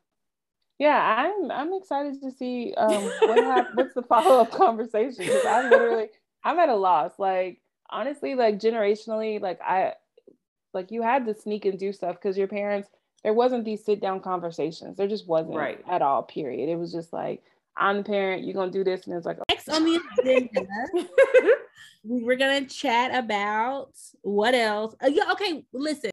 [0.79, 5.69] Yeah, I'm I'm excited to see um what hap- what's the follow-up conversation because I'm
[5.69, 6.09] literally
[6.43, 7.11] I'm at a loss.
[7.19, 9.93] Like honestly, like generationally, like I
[10.73, 12.89] like you had to sneak and do stuff because your parents
[13.23, 14.97] there wasn't these sit down conversations.
[14.97, 15.83] There just wasn't right.
[15.89, 16.69] at all, period.
[16.69, 17.41] It was just like,
[17.77, 20.67] I'm the parent, you're gonna do this, and it's like next on the agenda.
[22.03, 23.91] we're gonna chat about
[24.21, 24.95] what else.
[25.03, 26.11] Uh, yeah, okay, listen.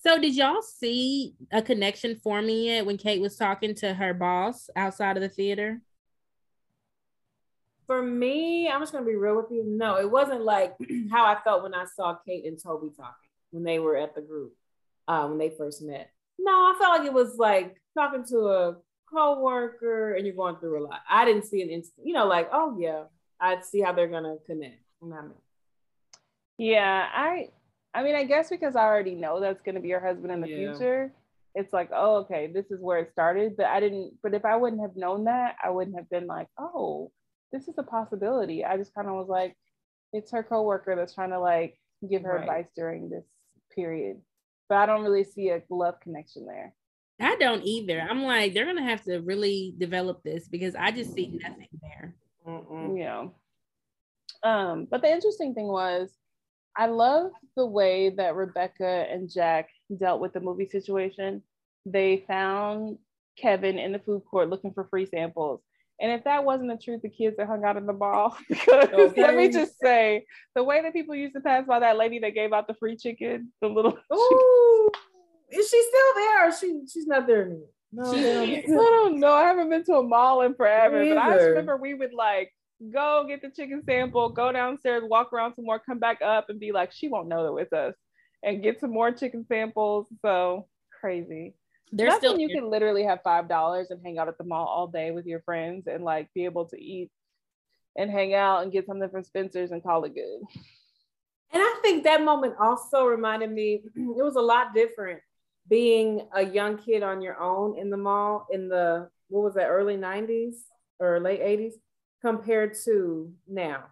[0.00, 4.70] So did y'all see a connection forming yet when Kate was talking to her boss
[4.76, 5.80] outside of the theater?
[7.86, 9.64] For me, I'm just gonna be real with you.
[9.66, 10.76] No, it wasn't like
[11.10, 14.20] how I felt when I saw Kate and Toby talking when they were at the
[14.20, 14.54] group
[15.08, 16.10] uh, when they first met.
[16.38, 18.76] No, I felt like it was like talking to a
[19.12, 21.00] co-worker and you're going through a lot.
[21.10, 23.04] I didn't see an instant, you know, like, oh yeah,
[23.40, 24.80] I'd see how they're gonna connect.
[26.56, 27.48] Yeah, I
[27.98, 30.40] I mean, I guess because I already know that's going to be your husband in
[30.40, 30.72] the yeah.
[30.72, 31.12] future,
[31.56, 33.56] it's like, oh, okay, this is where it started.
[33.56, 36.46] But I didn't, but if I wouldn't have known that, I wouldn't have been like,
[36.56, 37.10] oh,
[37.50, 38.64] this is a possibility.
[38.64, 39.56] I just kind of was like,
[40.12, 41.76] it's her coworker that's trying to like
[42.08, 42.42] give her right.
[42.42, 43.24] advice during this
[43.74, 44.18] period.
[44.68, 46.74] But I don't really see a love connection there.
[47.20, 48.00] I don't either.
[48.00, 52.14] I'm like, they're gonna have to really develop this because I just see nothing there.
[52.46, 52.96] Mm-mm.
[52.96, 53.26] Yeah.
[54.44, 56.12] Um, but the interesting thing was
[56.78, 59.68] I love the way that Rebecca and Jack
[59.98, 61.42] dealt with the movie situation.
[61.84, 62.98] They found
[63.36, 65.60] Kevin in the food court looking for free samples.
[66.00, 68.90] And if that wasn't the truth, the kids that hung out in the ball, because
[68.92, 69.20] okay.
[69.20, 70.24] let me just say,
[70.54, 72.96] the way that people used to pass by that lady that gave out the free
[72.96, 73.98] chicken, the little.
[74.14, 74.90] Ooh,
[75.50, 76.48] is she still there?
[76.48, 77.66] Or she she's not there anymore.
[77.90, 79.32] No, I don't know.
[79.32, 82.52] I haven't been to a mall in forever, but I remember we would like
[82.92, 86.60] go get the chicken sample, go downstairs, walk around some more, come back up and
[86.60, 87.94] be like, she won't know that it's us,
[88.42, 90.06] and get some more chicken samples.
[90.22, 90.68] So
[91.00, 91.54] crazy.
[91.90, 94.44] There's That's still when you can literally have five dollars and hang out at the
[94.44, 97.10] mall all day with your friends and like be able to eat
[97.96, 100.40] and hang out and get something from Spencer's and call it good.
[101.50, 105.20] And I think that moment also reminded me it was a lot different
[105.68, 109.68] being a young kid on your own in the mall in the what was that
[109.68, 110.54] early 90s
[110.98, 111.74] or late 80s
[112.20, 113.84] compared to now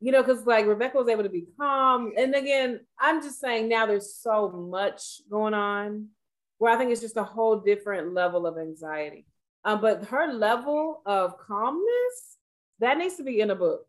[0.00, 3.68] you know because like rebecca was able to be calm and again i'm just saying
[3.68, 6.08] now there's so much going on
[6.58, 9.26] where i think it's just a whole different level of anxiety
[9.66, 12.38] um, but her level of calmness
[12.80, 13.86] that needs to be in a book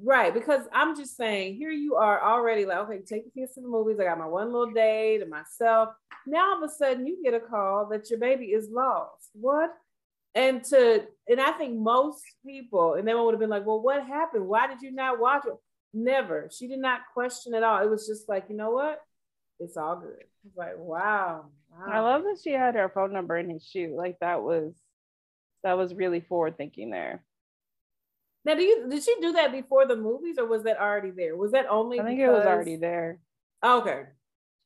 [0.00, 3.60] Right, because I'm just saying, here you are already like, okay, take the kids to
[3.60, 3.98] the movies.
[3.98, 5.90] I got my one little day to myself.
[6.26, 9.30] Now all of a sudden you get a call that your baby is lost.
[9.32, 9.70] What?
[10.34, 14.06] And to and I think most people, and they would have been like, well, what
[14.06, 14.46] happened?
[14.46, 15.54] Why did you not watch it?
[15.92, 16.48] Never.
[16.52, 17.82] She did not question at all.
[17.82, 19.00] It was just like, you know what?
[19.58, 20.24] It's all good.
[20.46, 21.86] It's like, wow, wow.
[21.90, 23.94] I love that she had her phone number in his shoe.
[23.96, 24.74] Like that was
[25.64, 27.24] that was really forward thinking there.
[28.44, 31.36] Now, do you did she do that before the movies, or was that already there?
[31.36, 31.98] Was that only?
[31.98, 32.34] I think because...
[32.34, 33.18] it was already there.
[33.64, 34.04] Okay.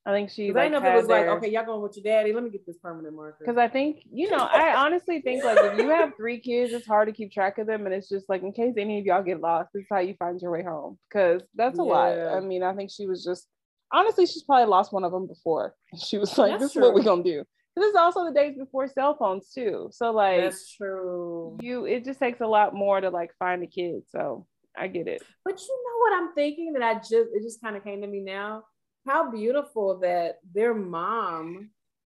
[0.05, 0.53] I think she.
[0.53, 1.29] Like, I know it was their...
[1.29, 2.33] like, okay, y'all going with your daddy.
[2.33, 3.37] Let me get this permanent marker.
[3.41, 6.87] Because I think you know, I honestly think like if you have three kids, it's
[6.87, 9.23] hard to keep track of them, and it's just like in case any of y'all
[9.23, 10.99] get lost, this is how you find your way home.
[11.09, 11.89] Because that's a yeah.
[11.89, 12.19] lot.
[12.19, 13.47] I mean, I think she was just
[13.93, 15.75] honestly, she's probably lost one of them before.
[15.97, 16.83] She was like, that's "This true.
[16.83, 17.45] is what we're gonna do."
[17.77, 19.89] this is also the days before cell phones too.
[19.93, 21.59] So like that's true.
[21.61, 24.03] You it just takes a lot more to like find a kid.
[24.09, 24.47] So
[24.77, 25.23] I get it.
[25.45, 28.07] But you know what I'm thinking that I just it just kind of came to
[28.07, 28.65] me now.
[29.07, 31.71] How beautiful that their mom,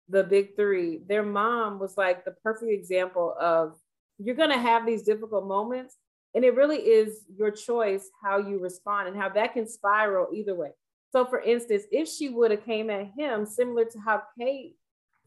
[0.07, 3.75] the big three, their mom was like the perfect example of
[4.17, 5.97] you're gonna have these difficult moments.
[6.35, 10.53] And it really is your choice how you respond and how that can spiral either
[10.53, 10.71] way.
[11.11, 14.75] So for instance, if she would have came at him similar to how Kate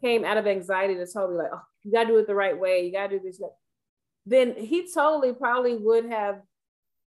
[0.02, 2.84] came out of anxiety to Toby, like, oh, you gotta do it the right way,
[2.84, 3.40] you gotta do this.
[4.26, 6.42] Then he totally probably would have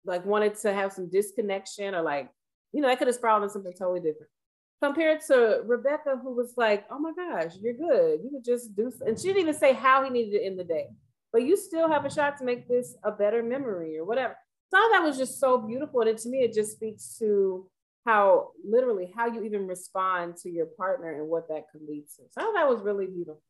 [0.04, 2.30] like wanted to have some disconnection or like,
[2.72, 4.30] you know, I could have spiraled into something totally different.
[4.82, 8.20] Compared to Rebecca, who was like, oh my gosh, you're good.
[8.24, 10.64] You could just do, and she didn't even say how he needed it in the
[10.64, 10.86] day,
[11.32, 14.36] but you still have a shot to make this a better memory or whatever.
[14.72, 16.00] So that was just so beautiful.
[16.00, 17.68] And to me, it just speaks to
[18.06, 22.22] how literally how you even respond to your partner and what that could lead to.
[22.30, 23.42] So that was really beautiful.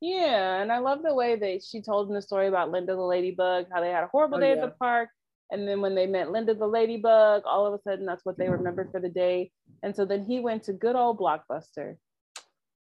[0.00, 3.00] Yeah, and I love the way that she told him the story about Linda the
[3.00, 4.56] ladybug, how they had a horrible oh, day yeah.
[4.56, 5.08] at the park.
[5.50, 8.48] And then when they met Linda the ladybug, all of a sudden that's what they
[8.48, 9.52] remembered for the day.
[9.82, 11.96] And so then he went to good old Blockbuster.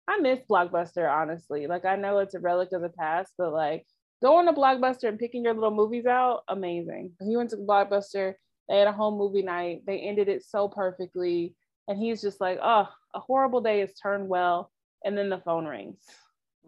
[0.08, 1.68] I miss Blockbuster, honestly.
[1.68, 3.86] Like I know it's a relic of the past, but like
[4.22, 7.12] going to Blockbuster and picking your little movies out, amazing.
[7.22, 8.36] He went to Blockbuster
[8.68, 9.84] they had a home movie night.
[9.86, 11.56] They ended it so perfectly.
[11.88, 14.72] And he's just like, oh, a horrible day has turned well.
[15.06, 16.02] And then the phone rings.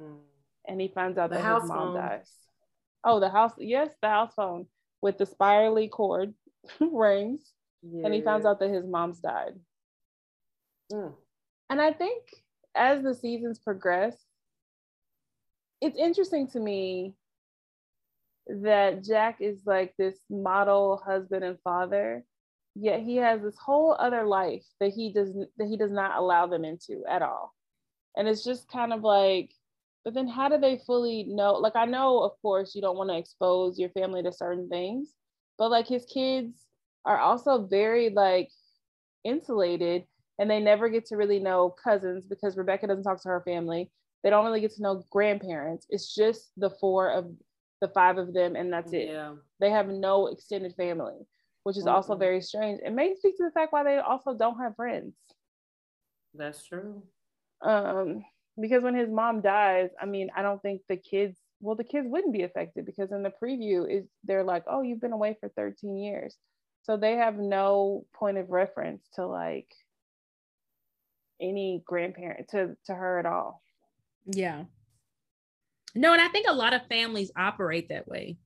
[0.01, 0.19] Mm.
[0.67, 1.95] And he finds out the that his mom phone.
[1.95, 2.31] dies.
[3.03, 4.67] Oh, the house, yes, the house phone
[5.01, 6.33] with the spirally cord
[6.79, 7.53] rings.
[7.81, 8.05] Yeah.
[8.05, 9.53] And he finds out that his mom's died.
[10.91, 11.13] Mm.
[11.69, 12.23] And I think
[12.75, 14.17] as the seasons progress,
[15.81, 17.13] it's interesting to me
[18.47, 22.23] that Jack is like this model husband and father,
[22.75, 26.47] yet he has this whole other life that he does that he does not allow
[26.47, 27.53] them into at all.
[28.17, 29.51] And it's just kind of like,
[30.03, 31.53] but then how do they fully know?
[31.53, 35.13] Like I know, of course, you don't want to expose your family to certain things,
[35.57, 36.65] but like his kids
[37.05, 38.49] are also very like
[39.23, 40.05] insulated
[40.37, 43.91] and they never get to really know cousins because Rebecca doesn't talk to her family.
[44.23, 45.85] They don't really get to know grandparents.
[45.89, 47.31] It's just the four of
[47.81, 49.09] the five of them and that's it.
[49.09, 49.35] Yeah.
[49.59, 51.15] They have no extended family,
[51.63, 51.95] which is mm-hmm.
[51.95, 52.79] also very strange.
[52.85, 55.13] It may speak to the fact why they also don't have friends.
[56.33, 57.03] That's true.
[57.61, 58.23] Um,
[58.59, 62.07] because when his mom dies, I mean, I don't think the kids well, the kids
[62.09, 65.49] wouldn't be affected because in the preview is they're like, oh, you've been away for
[65.49, 66.35] 13 years.
[66.83, 69.67] So they have no point of reference to like
[71.41, 73.61] any grandparent to to her at all.
[74.25, 74.63] Yeah.
[75.95, 78.37] No, and I think a lot of families operate that way,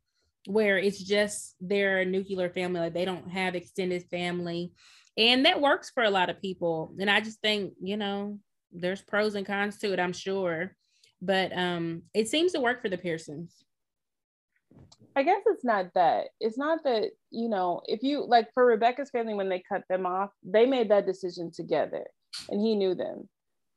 [0.46, 4.72] where it's just their nuclear family, like they don't have extended family.
[5.18, 6.96] And that works for a lot of people.
[7.00, 8.40] And I just think, you know,
[8.74, 10.76] there's pros and cons to it, I'm sure.
[11.22, 13.64] But um, it seems to work for the Pearsons.
[15.16, 16.30] I guess it's not that.
[16.40, 20.06] It's not that, you know, if you like for Rebecca's family, when they cut them
[20.06, 22.06] off, they made that decision together
[22.50, 23.30] and he knew them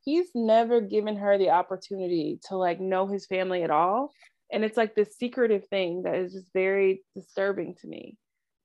[0.07, 4.09] he's never given her the opportunity to like know his family at all
[4.53, 8.15] and it's like this secretive thing that is just very disturbing to me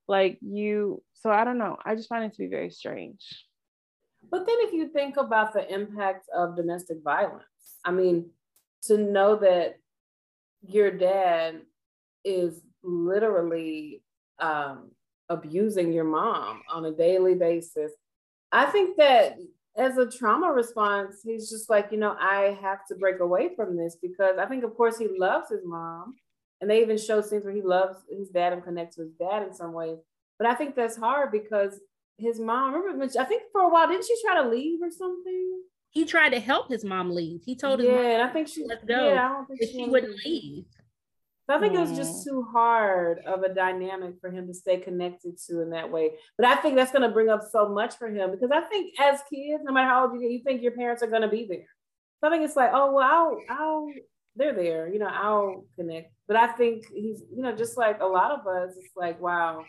[0.07, 3.45] like you so i don't know i just find it to be very strange
[4.33, 7.43] but then if you think about the impact of domestic violence
[7.85, 8.29] i mean
[8.81, 9.75] to know that
[10.67, 11.61] your dad
[12.25, 14.01] is literally
[14.39, 14.89] um,
[15.29, 17.91] abusing your mom on a daily basis
[18.51, 19.37] i think that
[19.75, 23.75] as a trauma response, he's just like, you know, I have to break away from
[23.75, 26.15] this because I think, of course, he loves his mom.
[26.61, 29.43] And they even show scenes where he loves his dad and connects with his dad
[29.43, 29.97] in some ways.
[30.37, 31.79] But I think that's hard because
[32.17, 35.61] his mom, remember, I think for a while, didn't she try to leave or something?
[35.89, 37.41] He tried to help his mom leave.
[37.43, 39.13] He told his yeah, mom, and I think she, let's go.
[39.13, 40.65] Yeah, I don't think she, she wouldn't leave.
[41.45, 44.77] So I think it was just too hard of a dynamic for him to stay
[44.77, 46.11] connected to in that way.
[46.37, 48.93] But I think that's going to bring up so much for him because I think
[48.97, 51.27] as kids, no matter how old you get, you think your parents are going to
[51.27, 51.67] be there.
[52.21, 53.87] So I think it's like, oh well, I'll, I'll,
[54.37, 56.13] they're there, you know, I'll connect.
[56.29, 59.65] But I think he's, you know, just like a lot of us, it's like, wow,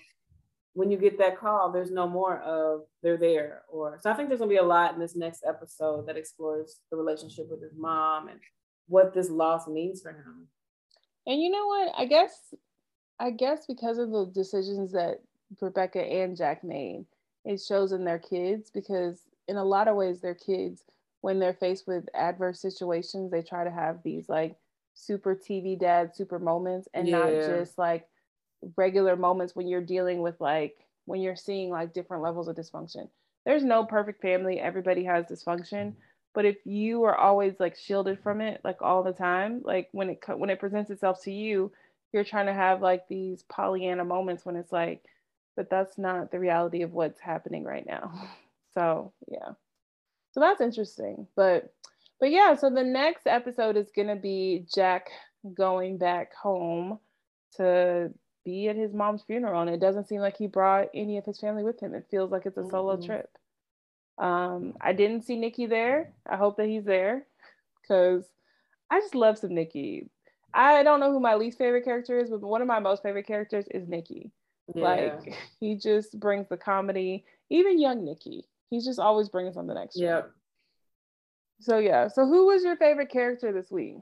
[0.74, 3.62] when you get that call, there's no more of they're there.
[3.68, 6.80] Or so I think there's gonna be a lot in this next episode that explores
[6.90, 8.40] the relationship with his mom and
[8.86, 10.48] what this loss means for him.
[11.26, 11.92] And you know what?
[11.96, 12.54] I guess
[13.18, 15.20] I guess because of the decisions that
[15.60, 17.06] Rebecca and Jack made,
[17.44, 20.82] it shows in their kids because in a lot of ways their kids
[21.20, 24.56] when they're faced with adverse situations, they try to have these like
[24.92, 27.18] super TV dad super moments and yeah.
[27.18, 28.06] not just like
[28.76, 30.74] regular moments when you're dealing with like
[31.06, 33.08] when you're seeing like different levels of dysfunction.
[33.44, 35.98] There's no perfect family, everybody has dysfunction, mm-hmm.
[36.34, 40.10] but if you are always like shielded from it like all the time like when
[40.10, 41.70] it when it presents itself to you
[42.12, 45.02] you're trying to have like these pollyanna moments when it's like
[45.56, 48.12] but that's not the reality of what's happening right now.
[48.74, 49.50] So yeah.
[50.32, 51.28] So that's interesting.
[51.36, 51.72] But
[52.18, 55.10] but yeah so the next episode is going to be jack
[55.56, 56.98] going back home
[57.56, 58.10] to
[58.44, 61.38] be at his mom's funeral and it doesn't seem like he brought any of his
[61.38, 63.06] family with him it feels like it's a solo mm-hmm.
[63.06, 63.30] trip
[64.18, 66.12] um, I didn't see Nicky there.
[66.28, 67.26] I hope that he's there
[67.82, 68.24] because
[68.90, 70.10] I just love some Nicky.
[70.52, 73.26] I don't know who my least favorite character is, but one of my most favorite
[73.26, 74.30] characters is Nicky.
[74.74, 74.84] Yeah.
[74.84, 78.44] Like he just brings the comedy, even young Nicky.
[78.70, 80.02] He's just always bringing something extra.
[80.02, 80.30] Yep.
[81.60, 82.08] So yeah.
[82.08, 83.96] So who was your favorite character this week?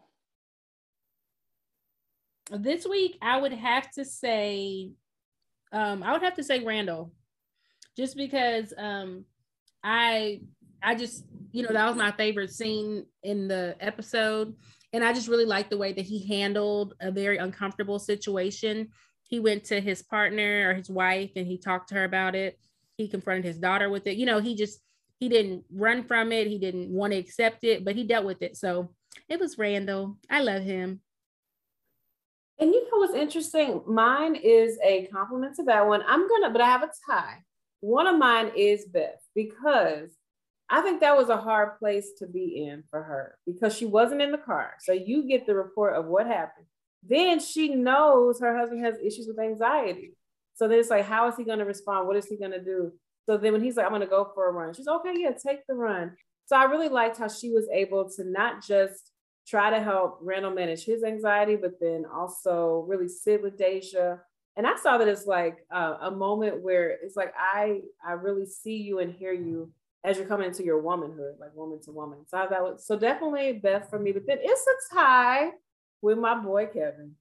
[2.59, 4.92] This week I would have to say
[5.72, 7.12] um I would have to say Randall.
[7.96, 9.24] Just because um
[9.82, 10.40] I
[10.82, 14.55] I just you know that was my favorite scene in the episode
[14.92, 18.88] and I just really liked the way that he handled a very uncomfortable situation.
[19.24, 22.59] He went to his partner or his wife and he talked to her about it.
[22.98, 24.16] He confronted his daughter with it.
[24.16, 24.80] You know, he just
[25.18, 26.48] he didn't run from it.
[26.48, 28.57] He didn't want to accept it, but he dealt with it.
[28.57, 28.90] So
[29.28, 30.18] it was Randall.
[30.28, 31.00] I love him.
[32.62, 33.82] And you know what's interesting?
[33.88, 36.00] Mine is a compliment to that one.
[36.06, 37.38] I'm gonna, but I have a tie.
[37.80, 40.10] One of mine is Beth because
[40.70, 44.22] I think that was a hard place to be in for her because she wasn't
[44.22, 44.74] in the car.
[44.78, 46.66] So you get the report of what happened.
[47.02, 50.12] Then she knows her husband has issues with anxiety.
[50.54, 52.06] So then it's like, how is he going to respond?
[52.06, 52.92] What is he going to do?
[53.26, 55.66] So then when he's like, I'm to go for a run, she's okay, yeah, take
[55.66, 56.12] the run.
[56.46, 59.11] So I really liked how she was able to not just
[59.47, 64.18] try to help Randall manage his anxiety, but then also really sit with Deja
[64.57, 68.47] and I saw that as like uh, a moment where it's like I I really
[68.47, 69.72] see you and hear you
[70.05, 72.18] as you're coming into your womanhood, like woman to woman.
[72.26, 74.12] So I, was so definitely Beth for me.
[74.12, 75.51] But then it's a tie
[76.03, 77.12] with my boy Kevin.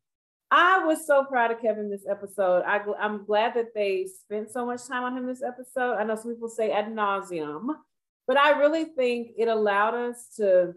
[0.50, 2.64] I was so proud of Kevin this episode.
[2.64, 5.94] I, I'm glad that they spent so much time on him this episode.
[5.94, 7.68] I know some people say ad nauseum,
[8.28, 10.74] but I really think it allowed us to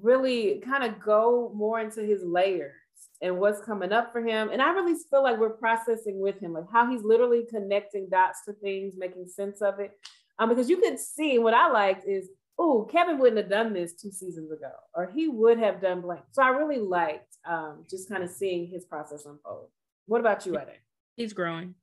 [0.00, 2.72] really kind of go more into his layers
[3.20, 4.50] and what's coming up for him.
[4.50, 8.44] And I really feel like we're processing with him, like how he's literally connecting dots
[8.46, 9.92] to things, making sense of it.
[10.38, 12.28] Um, because you could see what I liked is,
[12.58, 16.22] oh, Kevin wouldn't have done this two seasons ago, or he would have done blank.
[16.32, 19.68] So I really liked um, just kind of seeing his process unfold.
[20.06, 20.72] What about you, Eddie?
[21.16, 21.74] He's growing.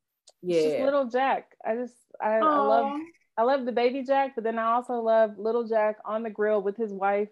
[0.42, 1.56] Yeah, just little Jack.
[1.66, 3.00] I just I, I love
[3.38, 6.62] I love the baby Jack, but then I also love little Jack on the grill
[6.62, 7.30] with his wife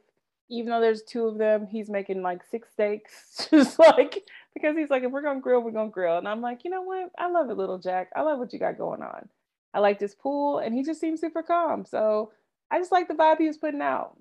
[0.49, 4.23] even though there's two of them, he's making like six steaks, just like
[4.53, 6.17] because he's like, if we're gonna grill, we're gonna grill.
[6.17, 7.11] And I'm like, you know what?
[7.17, 8.09] I love it, little Jack.
[8.15, 9.29] I love what you got going on.
[9.73, 11.85] I like this pool, and he just seems super calm.
[11.85, 12.31] So
[12.71, 14.17] I just like the vibe he was putting out.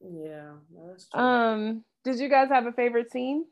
[0.00, 0.52] Yeah,
[0.88, 1.20] that's true.
[1.20, 3.44] Um, did you guys have a favorite scene?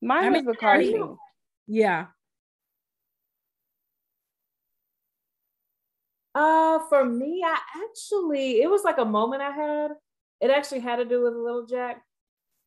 [0.00, 1.16] Mine I was the car scene.
[1.66, 2.06] Yeah,
[6.38, 9.90] Uh, for me, I actually, it was like a moment I had.
[10.40, 12.00] it actually had to do with Little Jack.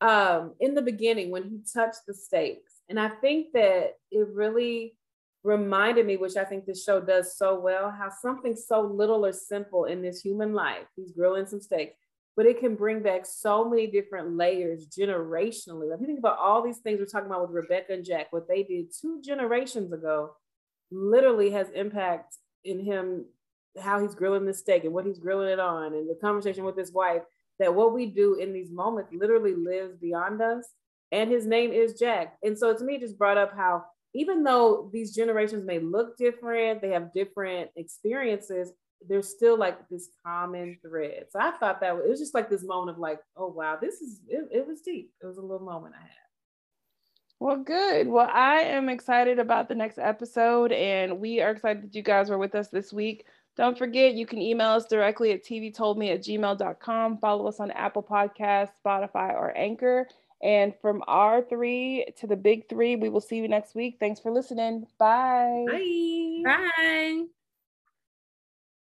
[0.02, 4.94] Um, in the beginning, when he touched the steaks, and I think that it really
[5.42, 9.32] reminded me, which I think this show does so well, how something so little or
[9.32, 11.94] simple in this human life, he's grilling some steaks,
[12.36, 15.90] but it can bring back so many different layers generationally.
[15.90, 18.48] Like you think about all these things we're talking about with Rebecca and Jack, what
[18.48, 20.32] they did two generations ago
[20.90, 23.24] literally has impact in him,
[23.80, 26.76] how he's grilling the steak and what he's grilling it on, and the conversation with
[26.76, 27.22] his wife.
[27.58, 30.66] That what we do in these moments literally lives beyond us.
[31.12, 32.36] And his name is Jack.
[32.42, 36.80] And so to me, just brought up how even though these generations may look different,
[36.80, 38.72] they have different experiences,
[39.08, 41.26] there's still like this common thread.
[41.30, 44.00] So I thought that it was just like this moment of like, oh wow, this
[44.00, 45.12] is it, it was deep.
[45.22, 46.10] It was a little moment I had.
[47.40, 48.06] Well, good.
[48.06, 52.30] Well, I am excited about the next episode, and we are excited that you guys
[52.30, 53.24] were with us this week.
[53.56, 57.18] Don't forget, you can email us directly at tvtoldme at gmail.com.
[57.18, 60.08] Follow us on Apple Podcasts, Spotify, or Anchor.
[60.42, 63.96] And from our three to the big three, we will see you next week.
[64.00, 64.86] Thanks for listening.
[64.98, 65.66] Bye.
[65.70, 66.42] Bye.
[66.76, 67.24] Bye.